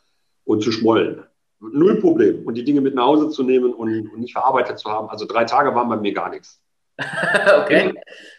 und 0.46 0.64
zu 0.64 0.72
schmollen. 0.72 1.24
Null 1.72 2.00
Problem. 2.02 2.46
Und 2.46 2.56
die 2.56 2.64
Dinge 2.64 2.82
mit 2.82 2.96
nach 2.96 3.06
Hause 3.06 3.30
zu 3.30 3.44
nehmen 3.44 3.74
und, 3.74 4.10
und, 4.10 4.20
nicht 4.20 4.34
verarbeitet 4.34 4.80
zu 4.80 4.90
haben. 4.90 5.10
Also 5.10 5.26
drei 5.26 5.46
Tage 5.46 5.74
waren 5.76 5.90
bei 5.90 5.98
mir 5.98 6.14
gar 6.14 6.30
nichts. 6.30 6.62
okay. 6.98 7.94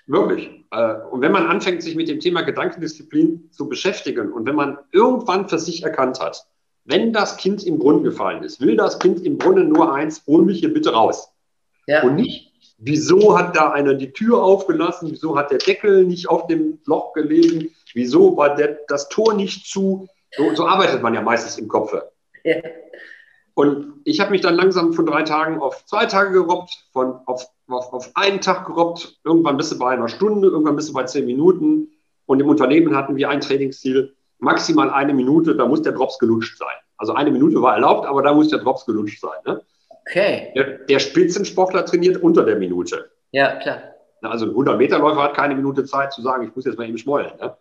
Wirklich. 0.06 0.50
Äh, 0.70 0.94
und 1.10 1.20
wenn 1.20 1.32
man 1.32 1.46
anfängt, 1.46 1.82
sich 1.82 1.96
mit 1.96 2.08
dem 2.08 2.20
Thema 2.20 2.42
Gedankendisziplin 2.42 3.50
zu 3.50 3.68
beschäftigen 3.68 4.32
und 4.32 4.46
wenn 4.46 4.54
man 4.54 4.78
irgendwann 4.92 5.48
für 5.48 5.58
sich 5.58 5.82
erkannt 5.82 6.20
hat, 6.20 6.46
wenn 6.84 7.12
das 7.12 7.38
Kind 7.38 7.64
im 7.64 7.78
Brunnen 7.78 8.04
gefallen 8.04 8.42
ist, 8.42 8.60
will 8.60 8.76
das 8.76 8.98
Kind 8.98 9.24
im 9.24 9.38
Brunnen 9.38 9.70
nur 9.70 9.94
eins, 9.94 10.22
hol 10.26 10.44
mich 10.44 10.60
hier 10.60 10.72
bitte 10.72 10.92
raus. 10.92 11.32
Ja. 11.86 12.02
Und 12.02 12.16
nicht, 12.16 12.52
wieso 12.78 13.38
hat 13.38 13.56
da 13.56 13.70
einer 13.70 13.94
die 13.94 14.12
Tür 14.12 14.42
aufgelassen, 14.42 15.10
wieso 15.10 15.36
hat 15.36 15.50
der 15.50 15.58
Deckel 15.58 16.04
nicht 16.04 16.28
auf 16.28 16.46
dem 16.46 16.78
Loch 16.84 17.14
gelegen, 17.14 17.74
wieso 17.94 18.36
war 18.36 18.54
der, 18.54 18.80
das 18.88 19.08
Tor 19.08 19.34
nicht 19.34 19.66
zu. 19.66 20.08
So, 20.36 20.54
so 20.54 20.66
arbeitet 20.66 21.02
man 21.02 21.14
ja 21.14 21.22
meistens 21.22 21.58
im 21.58 21.68
Kopfe. 21.68 22.10
Ja. 22.44 22.56
Und 23.54 24.00
ich 24.04 24.20
habe 24.20 24.32
mich 24.32 24.40
dann 24.40 24.56
langsam 24.56 24.92
von 24.92 25.06
drei 25.06 25.22
Tagen 25.22 25.60
auf 25.60 25.86
zwei 25.86 26.06
Tage 26.06 26.32
gerobbt, 26.32 26.86
von 26.92 27.20
auf, 27.26 27.46
auf, 27.68 27.92
auf 27.92 28.10
einen 28.14 28.40
Tag 28.40 28.66
gerobbt. 28.66 29.20
Irgendwann 29.24 29.56
bist 29.56 29.72
du 29.72 29.78
bei 29.78 29.90
einer 29.90 30.08
Stunde, 30.08 30.48
irgendwann 30.48 30.76
bist 30.76 30.88
du 30.88 30.92
bei 30.92 31.04
zehn 31.04 31.24
Minuten. 31.24 31.88
Und 32.26 32.40
im 32.40 32.48
Unternehmen 32.48 32.96
hatten 32.96 33.16
wir 33.16 33.28
ein 33.28 33.40
Trainingsziel, 33.40 34.14
maximal 34.38 34.90
eine 34.90 35.14
Minute, 35.14 35.54
da 35.54 35.66
muss 35.66 35.82
der 35.82 35.92
Drops 35.92 36.18
gelutscht 36.18 36.58
sein. 36.58 36.74
Also 36.96 37.14
eine 37.14 37.30
Minute 37.30 37.60
war 37.62 37.74
erlaubt, 37.74 38.06
aber 38.06 38.22
da 38.22 38.32
muss 38.32 38.48
der 38.48 38.60
Drops 38.60 38.86
gelutscht 38.86 39.20
sein. 39.20 39.38
Ne? 39.46 39.60
Okay. 40.06 40.52
Der, 40.56 40.78
der, 40.78 40.98
Spitzensportler 40.98 41.84
trainiert 41.84 42.22
unter 42.22 42.44
der 42.44 42.56
Minute. 42.56 43.10
Ja, 43.32 43.56
klar. 43.56 43.78
Also 44.22 44.46
ein 44.46 44.52
100-Meter-Läufer 44.52 45.22
hat 45.22 45.34
keine 45.34 45.54
Minute 45.54 45.84
Zeit 45.84 46.12
zu 46.12 46.22
sagen, 46.22 46.44
ich 46.44 46.56
muss 46.56 46.64
jetzt 46.64 46.78
mal 46.78 46.88
eben 46.88 46.98
schmollen. 46.98 47.32
Ne? 47.40 47.56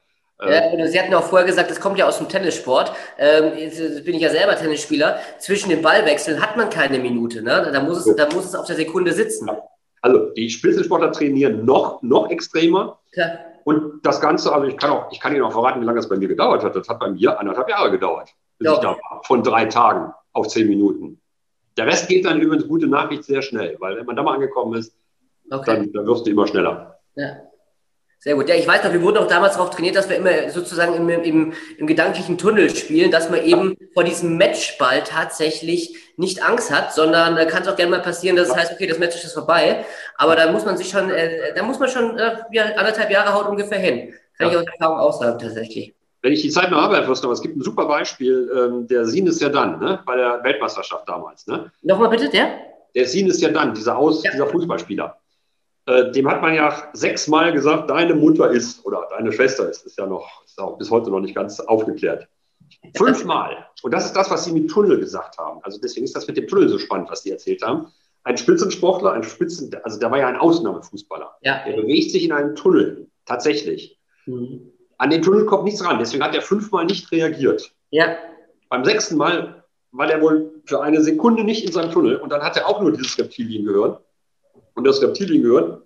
Ja, 0.49 0.88
Sie 0.88 0.99
hatten 0.99 1.13
auch 1.13 1.23
vorher 1.23 1.47
gesagt, 1.47 1.69
das 1.69 1.79
kommt 1.79 1.97
ja 1.97 2.08
aus 2.08 2.17
dem 2.17 2.29
Tennissport. 2.29 2.93
Ähm, 3.17 3.53
jetzt 3.58 4.06
bin 4.06 4.15
ich 4.15 4.21
ja 4.21 4.29
selber 4.29 4.56
Tennisspieler. 4.56 5.19
Zwischen 5.39 5.69
den 5.69 5.82
Ballwechseln 5.82 6.41
hat 6.41 6.58
man 6.58 6.69
keine 6.69 6.99
Minute. 6.99 7.41
Ne? 7.41 7.69
Da, 7.71 7.82
muss 7.82 8.06
es, 8.06 8.15
da 8.15 8.27
muss 8.34 8.45
es 8.45 8.56
auf 8.56 8.65
der 8.65 8.75
Sekunde 8.75 9.13
sitzen. 9.13 9.49
Also 10.01 10.32
die 10.32 10.49
Spitzensportler 10.49 11.12
trainieren 11.12 11.65
noch, 11.65 12.01
noch 12.01 12.29
extremer. 12.29 12.99
Ja. 13.13 13.39
Und 13.63 14.06
das 14.06 14.19
Ganze, 14.19 14.53
also 14.53 14.67
ich 14.67 14.77
kann, 14.77 14.91
auch, 14.91 15.12
ich 15.12 15.19
kann 15.19 15.34
Ihnen 15.34 15.43
auch 15.43 15.53
verraten, 15.53 15.79
wie 15.82 15.86
lange 15.86 15.97
das 15.97 16.10
bei 16.10 16.17
mir 16.17 16.27
gedauert 16.27 16.63
hat. 16.63 16.75
Das 16.75 16.89
hat 16.89 16.99
bei 16.99 17.10
mir 17.10 17.39
anderthalb 17.39 17.69
Jahre 17.69 17.91
gedauert. 17.91 18.29
Bis 18.58 18.67
ja. 18.67 18.73
ich 18.73 18.79
da 18.79 18.89
war. 18.89 19.21
Von 19.25 19.43
drei 19.43 19.65
Tagen 19.65 20.13
auf 20.34 20.47
zehn 20.47 20.67
Minuten. 20.67 21.21
Der 21.77 21.88
Rest 21.88 22.08
geht 22.08 22.25
dann 22.25 22.39
übrigens 22.39 22.67
gute 22.67 22.88
Nachricht 22.88 23.23
sehr 23.23 23.41
schnell, 23.41 23.77
weil 23.79 23.97
wenn 23.97 24.06
man 24.06 24.15
da 24.15 24.23
mal 24.23 24.36
angekommen 24.36 24.77
ist, 24.77 24.95
okay. 25.49 25.77
dann, 25.77 25.93
dann 25.93 26.06
wirst 26.06 26.27
du 26.27 26.32
immer 26.32 26.45
schneller. 26.45 26.99
Ja. 27.15 27.38
Sehr 28.23 28.36
gut. 28.36 28.47
Ja, 28.47 28.55
ich 28.55 28.65
weiß 28.65 28.86
noch, 28.86 28.93
wir 28.93 29.01
wurden 29.01 29.17
auch 29.17 29.27
damals 29.27 29.55
darauf 29.55 29.69
trainiert, 29.69 29.97
dass 29.97 30.07
wir 30.07 30.15
immer 30.15 30.49
sozusagen 30.49 30.93
im, 30.95 31.09
im, 31.09 31.53
im 31.77 31.88
gedanklichen 31.88 32.38
Tunnel 32.38 32.73
spielen, 32.73 33.12
dass 33.12 33.29
man 33.29 33.43
eben 33.43 33.75
vor 33.93 34.05
diesem 34.05 34.38
Matchball 34.38 35.03
tatsächlich 35.03 35.97
nicht 36.15 36.41
Angst 36.41 36.71
hat, 36.71 36.93
sondern 36.93 37.36
da 37.36 37.43
kann 37.43 37.63
es 37.63 37.67
auch 37.67 37.75
gerne 37.75 37.91
mal 37.91 38.01
passieren, 38.01 38.38
dass 38.38 38.47
es 38.47 38.55
heißt, 38.55 38.71
okay, 38.71 38.88
das 38.88 38.97
Match 38.97 39.21
ist 39.21 39.33
vorbei. 39.33 39.83
Aber 40.15 40.38
da 40.38 40.49
muss 40.53 40.63
man 40.63 40.77
sich 40.77 40.88
schon, 40.88 41.09
äh, 41.09 41.53
da 41.53 41.63
muss 41.63 41.79
man 41.79 41.89
schon 41.89 42.17
äh, 42.17 42.38
ja, 42.53 42.63
anderthalb 42.77 43.12
Jahre 43.12 43.33
haut 43.33 43.49
ungefähr 43.49 43.79
hin. 43.79 44.13
Kann 44.38 44.47
ja. 44.47 44.53
ich 44.53 44.57
aus 44.59 44.73
Erfahrung 44.73 44.99
aussagen 44.99 45.39
tatsächlich. 45.39 45.93
Wenn 46.21 46.31
ich 46.31 46.43
die 46.43 46.49
Zeit 46.49 46.71
noch 46.71 46.81
habe, 46.81 46.95
Herr 46.95 47.03
aber 47.03 47.33
es 47.33 47.41
gibt 47.41 47.57
ein 47.57 47.62
super 47.62 47.88
Beispiel, 47.88 48.49
ähm, 48.57 48.88
der 48.88 49.03
Sin 49.03 49.27
ist 49.27 49.41
ja 49.41 49.49
dann, 49.49 49.79
ne? 49.79 49.99
bei 50.05 50.15
der 50.15 50.41
Weltmeisterschaft 50.45 51.09
damals. 51.09 51.45
Ne? 51.45 51.69
Nochmal 51.81 52.07
bitte, 52.07 52.29
der? 52.29 52.57
Der 52.95 53.05
Sin 53.05 53.27
ist 53.27 53.41
ja 53.41 53.49
dann, 53.49 53.73
dieser, 53.73 53.97
Aus, 53.97 54.23
ja. 54.23 54.31
dieser 54.31 54.47
Fußballspieler. 54.47 55.17
Äh, 55.85 56.11
dem 56.11 56.29
hat 56.29 56.41
man 56.41 56.53
ja 56.53 56.89
sechsmal 56.93 57.51
gesagt, 57.51 57.89
deine 57.89 58.15
Mutter 58.15 58.49
ist 58.49 58.85
oder 58.85 59.07
deine 59.09 59.33
Schwester 59.33 59.69
ist, 59.69 59.85
ist 59.85 59.97
ja 59.97 60.05
noch, 60.05 60.43
ist 60.45 60.59
auch 60.59 60.77
bis 60.77 60.89
heute 60.89 61.09
noch 61.09 61.19
nicht 61.19 61.35
ganz 61.35 61.59
aufgeklärt. 61.59 62.27
Fünfmal. 62.95 63.67
Und 63.81 63.93
das 63.93 64.05
ist 64.05 64.13
das, 64.13 64.31
was 64.31 64.45
Sie 64.45 64.53
mit 64.53 64.69
Tunnel 64.69 64.99
gesagt 64.99 65.37
haben. 65.37 65.59
Also 65.63 65.79
deswegen 65.81 66.05
ist 66.05 66.15
das 66.15 66.27
mit 66.27 66.37
dem 66.37 66.47
Tunnel 66.47 66.69
so 66.69 66.79
spannend, 66.79 67.09
was 67.09 67.23
Sie 67.23 67.31
erzählt 67.31 67.61
haben. 67.63 67.87
Ein 68.23 68.37
Spitzensportler, 68.37 69.11
ein 69.11 69.23
Spitzen, 69.23 69.75
also 69.83 69.99
der 69.99 70.09
war 70.09 70.19
ja 70.19 70.27
ein 70.27 70.37
Ausnahmefußballer. 70.37 71.35
Ja. 71.41 71.65
Der 71.65 71.73
bewegt 71.73 72.11
sich 72.11 72.23
in 72.23 72.31
einem 72.31 72.55
Tunnel, 72.55 73.09
tatsächlich. 73.25 73.99
Mhm. 74.25 74.71
An 74.97 75.09
den 75.09 75.21
Tunnel 75.21 75.45
kommt 75.45 75.65
nichts 75.65 75.83
ran. 75.83 75.99
Deswegen 75.99 76.23
hat 76.23 76.33
er 76.33 76.41
fünfmal 76.41 76.85
nicht 76.85 77.11
reagiert. 77.11 77.73
Ja. 77.89 78.15
Beim 78.69 78.85
sechsten 78.85 79.17
Mal 79.17 79.65
war 79.91 80.07
der 80.07 80.21
wohl 80.21 80.61
für 80.65 80.81
eine 80.81 81.01
Sekunde 81.01 81.43
nicht 81.43 81.65
in 81.65 81.73
seinem 81.73 81.91
Tunnel 81.91 82.15
und 82.15 82.31
dann 82.31 82.41
hat 82.41 82.55
er 82.55 82.67
auch 82.67 82.81
nur 82.81 82.93
dieses 82.93 83.19
Reptilien 83.19 83.65
gehört 83.65 84.01
und 84.75 84.85
das 84.85 85.01
Reptilien 85.01 85.43
gehört, 85.43 85.83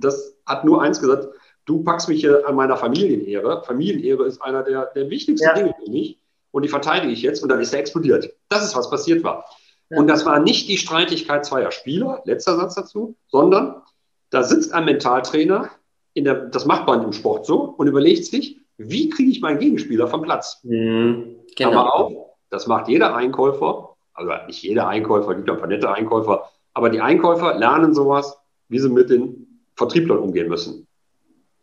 das 0.00 0.36
hat 0.46 0.64
nur 0.64 0.82
eins 0.82 1.00
gesagt, 1.00 1.28
du 1.64 1.82
packst 1.82 2.08
mich 2.08 2.20
hier 2.20 2.46
an 2.46 2.56
meiner 2.56 2.76
Familienehre. 2.76 3.62
Familienehre 3.64 4.24
ist 4.24 4.40
einer 4.42 4.62
der, 4.62 4.86
der 4.94 5.10
wichtigsten 5.10 5.46
ja. 5.46 5.54
Dinge 5.54 5.74
für 5.82 5.90
mich 5.90 6.18
und 6.50 6.62
die 6.62 6.68
verteidige 6.68 7.12
ich 7.12 7.22
jetzt 7.22 7.42
und 7.42 7.48
dann 7.48 7.60
ist 7.60 7.72
er 7.72 7.80
explodiert. 7.80 8.32
Das 8.48 8.64
ist, 8.64 8.76
was 8.76 8.90
passiert 8.90 9.22
war. 9.24 9.44
Ja. 9.90 9.98
Und 9.98 10.06
das 10.06 10.24
war 10.24 10.40
nicht 10.40 10.68
die 10.68 10.78
Streitigkeit 10.78 11.44
zweier 11.44 11.70
Spieler, 11.70 12.22
letzter 12.24 12.56
Satz 12.56 12.74
dazu, 12.74 13.16
sondern 13.28 13.82
da 14.30 14.42
sitzt 14.42 14.72
ein 14.72 14.84
Mentaltrainer, 14.84 15.70
in 16.14 16.24
der, 16.24 16.46
das 16.46 16.66
macht 16.66 16.86
man 16.86 17.02
im 17.02 17.12
Sport 17.12 17.46
so, 17.46 17.60
und 17.60 17.86
überlegt 17.86 18.24
sich, 18.24 18.60
wie 18.78 19.10
kriege 19.10 19.30
ich 19.30 19.40
meinen 19.40 19.58
Gegenspieler 19.58 20.08
vom 20.08 20.22
Platz? 20.22 20.60
Mhm, 20.62 21.36
genau. 21.56 21.70
Aber 21.70 21.94
auch, 21.94 22.36
das 22.50 22.66
macht 22.66 22.88
jeder 22.88 23.14
Einkäufer, 23.14 23.96
also 24.14 24.32
nicht 24.46 24.62
jeder 24.62 24.88
Einkäufer, 24.88 25.34
gibt 25.34 25.48
ja 25.48 25.54
ein 25.54 25.60
paar 25.60 25.68
nette 25.68 25.90
Einkäufer, 25.92 26.50
aber 26.74 26.90
die 26.90 27.00
Einkäufer 27.00 27.54
lernen 27.54 27.94
sowas, 27.94 28.36
wie 28.68 28.78
sie 28.78 28.88
mit 28.88 29.10
den 29.10 29.62
Vertrieblern 29.76 30.18
umgehen 30.18 30.48
müssen. 30.48 30.86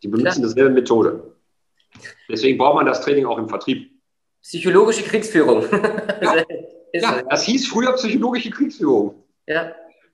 Die 0.02 0.08
benutzen 0.08 0.42
dieselbe 0.42 0.70
Methode. 0.70 1.34
Deswegen 2.28 2.58
braucht 2.58 2.76
man 2.76 2.86
das 2.86 3.00
Training 3.00 3.26
auch 3.26 3.38
im 3.38 3.48
Vertrieb. 3.48 3.90
Psychologische 4.42 5.02
Kriegsführung. 5.02 5.64
Ja, 6.22 6.36
ja 6.92 7.22
das 7.28 7.44
hieß 7.44 7.68
früher 7.68 7.92
psychologische 7.94 8.50
Kriegsführung. 8.50 9.14
Ja, 9.46 9.72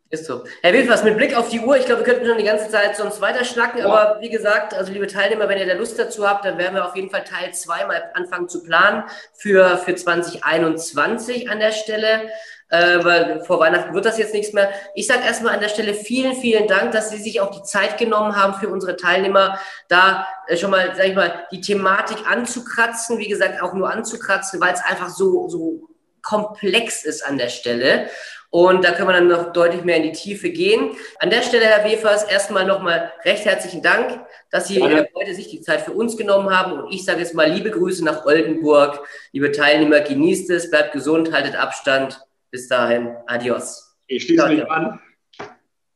ist 0.09 0.27
so. 0.27 0.45
Herr 0.63 0.73
Wilfers, 0.73 1.03
mit 1.03 1.17
Blick 1.17 1.37
auf 1.37 1.49
die 1.49 1.59
Uhr, 1.59 1.77
ich 1.77 1.87
glaube, 1.87 2.05
wir 2.05 2.13
könnten 2.13 2.27
schon 2.27 2.39
die 2.39 2.45
ganze 2.45 2.71
Zeit 2.71 2.97
sonst 2.97 3.21
weiter 3.21 3.45
schnacken, 3.45 3.81
ja. 3.81 3.87
aber 3.87 4.21
wie 4.21 4.31
gesagt, 4.31 4.73
also 4.73 4.93
liebe 4.93 5.09
Teilnehmer, 5.09 5.49
wenn 5.49 5.59
ihr 5.59 5.67
da 5.67 5.75
Lust 5.75 5.99
dazu 5.99 6.29
habt, 6.29 6.45
dann 6.45 6.59
werden 6.59 6.75
wir 6.75 6.87
auf 6.87 6.95
jeden 6.95 7.11
Fall 7.11 7.25
Teil 7.25 7.53
2 7.53 7.87
mal 7.87 8.11
anfangen 8.15 8.49
zu 8.49 8.63
planen 8.63 9.03
für, 9.35 9.79
für 9.79 9.97
2021 9.97 11.51
an 11.51 11.59
der 11.59 11.73
Stelle 11.73 12.31
äh, 12.69 13.05
weil 13.05 13.45
vor 13.45 13.61
Weihnachten 13.61 13.95
wird 13.95 14.05
das 14.05 14.19
jetzt 14.19 14.35
nichts 14.35 14.53
mehr. 14.53 14.71
Ich 14.95 15.07
sage 15.07 15.25
erstmal 15.25 15.55
an 15.55 15.61
der 15.61 15.69
Stelle 15.69 15.95
vielen, 15.95 16.35
vielen 16.35 16.67
Dank, 16.67 16.93
dass 16.93 17.11
Sie 17.11 17.19
sich 17.19 17.41
auch 17.41 17.51
die 17.51 17.63
Zeit 17.63 17.99
genommen 17.99 18.37
haben 18.37 18.55
für 18.55 18.69
unsere 18.69 18.97
Teilnehmer, 18.97 19.59
da 19.89 20.27
äh, 20.49 20.57
schon 20.57 20.71
mal, 20.71 20.93
sag 20.97 21.07
ich 21.07 21.15
mal, 21.15 21.47
die 21.53 21.61
Thematik 21.61 22.19
anzukratzen, 22.29 23.19
wie 23.19 23.29
gesagt, 23.29 23.63
auch 23.63 23.73
nur 23.73 23.91
anzukratzen, 23.91 24.61
weil 24.61 24.75
es 24.75 24.83
einfach 24.83 25.09
so, 25.09 25.49
so 25.49 25.89
komplex 26.23 27.05
ist 27.05 27.25
an 27.25 27.39
der 27.39 27.49
Stelle. 27.49 28.09
Und 28.51 28.85
da 28.85 28.93
können 28.93 29.09
wir 29.09 29.13
dann 29.13 29.29
noch 29.29 29.53
deutlich 29.53 29.85
mehr 29.85 29.97
in 29.97 30.05
die 30.05 30.13
Tiefe 30.13 30.51
gehen. 30.51 30.93
An 31.19 31.31
der 31.31 31.43
Stelle, 31.43 31.67
Herr 31.67 31.85
Wefers, 31.85 32.25
erstmal 32.25 32.65
nochmal 32.65 33.13
recht 33.25 33.45
herzlichen 33.45 33.83
Dank, 33.83 34.21
dass 34.51 34.69
Sie 34.69 34.79
ja. 34.79 35.05
heute 35.15 35.35
sich 35.35 35.49
die 35.49 35.61
Zeit 35.61 35.83
für 35.83 35.93
uns 35.93 36.17
genommen 36.17 36.51
haben. 36.57 36.73
Und 36.73 36.93
ich 36.93 37.05
sage 37.05 37.21
jetzt 37.21 37.35
mal 37.35 37.51
liebe 37.51 37.71
Grüße 37.71 38.05
nach 38.05 38.25
Oldenburg. 38.25 39.07
Liebe 39.33 39.53
Teilnehmer, 39.53 40.01
genießt 40.01 40.51
es, 40.51 40.71
bleibt 40.71 40.93
gesund, 40.93 41.33
haltet 41.33 41.57
Abstand. 41.57 42.26
Bis 42.57 42.69
dahin, 42.69 43.11
adios. 43.27 43.99
Ich 44.07 44.23
schließe 44.23 44.49
mich 44.49 44.71
an. 44.71 44.99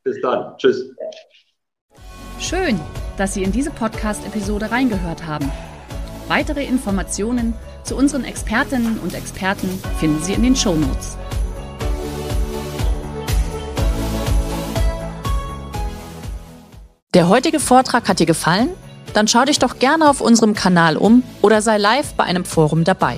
Bis 0.04 0.20
dann. 0.20 0.58
Tschüss. 0.58 0.90
Schön, 2.38 2.78
dass 3.16 3.32
Sie 3.32 3.42
in 3.42 3.50
diese 3.50 3.70
Podcast-Episode 3.70 4.70
reingehört 4.70 5.26
haben. 5.26 5.50
Weitere 6.28 6.62
Informationen 6.66 7.54
zu 7.82 7.96
unseren 7.96 8.24
Expertinnen 8.24 8.98
und 8.98 9.14
Experten 9.14 9.70
finden 9.98 10.22
Sie 10.22 10.34
in 10.34 10.42
den 10.42 10.54
Show 10.54 10.74
Notes. 10.74 11.16
Der 17.14 17.30
heutige 17.30 17.58
Vortrag 17.58 18.06
hat 18.06 18.18
dir 18.18 18.26
gefallen? 18.26 18.68
Dann 19.14 19.28
schau 19.28 19.46
dich 19.46 19.60
doch 19.60 19.78
gerne 19.78 20.10
auf 20.10 20.20
unserem 20.20 20.52
Kanal 20.52 20.98
um 20.98 21.22
oder 21.40 21.62
sei 21.62 21.78
live 21.78 22.12
bei 22.18 22.24
einem 22.24 22.44
Forum 22.44 22.84
dabei. 22.84 23.16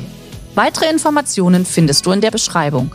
Weitere 0.55 0.89
Informationen 0.89 1.67
findest 1.67 2.07
du 2.07 2.13
in 2.13 2.21
der 2.21 2.31
Beschreibung. 2.31 2.95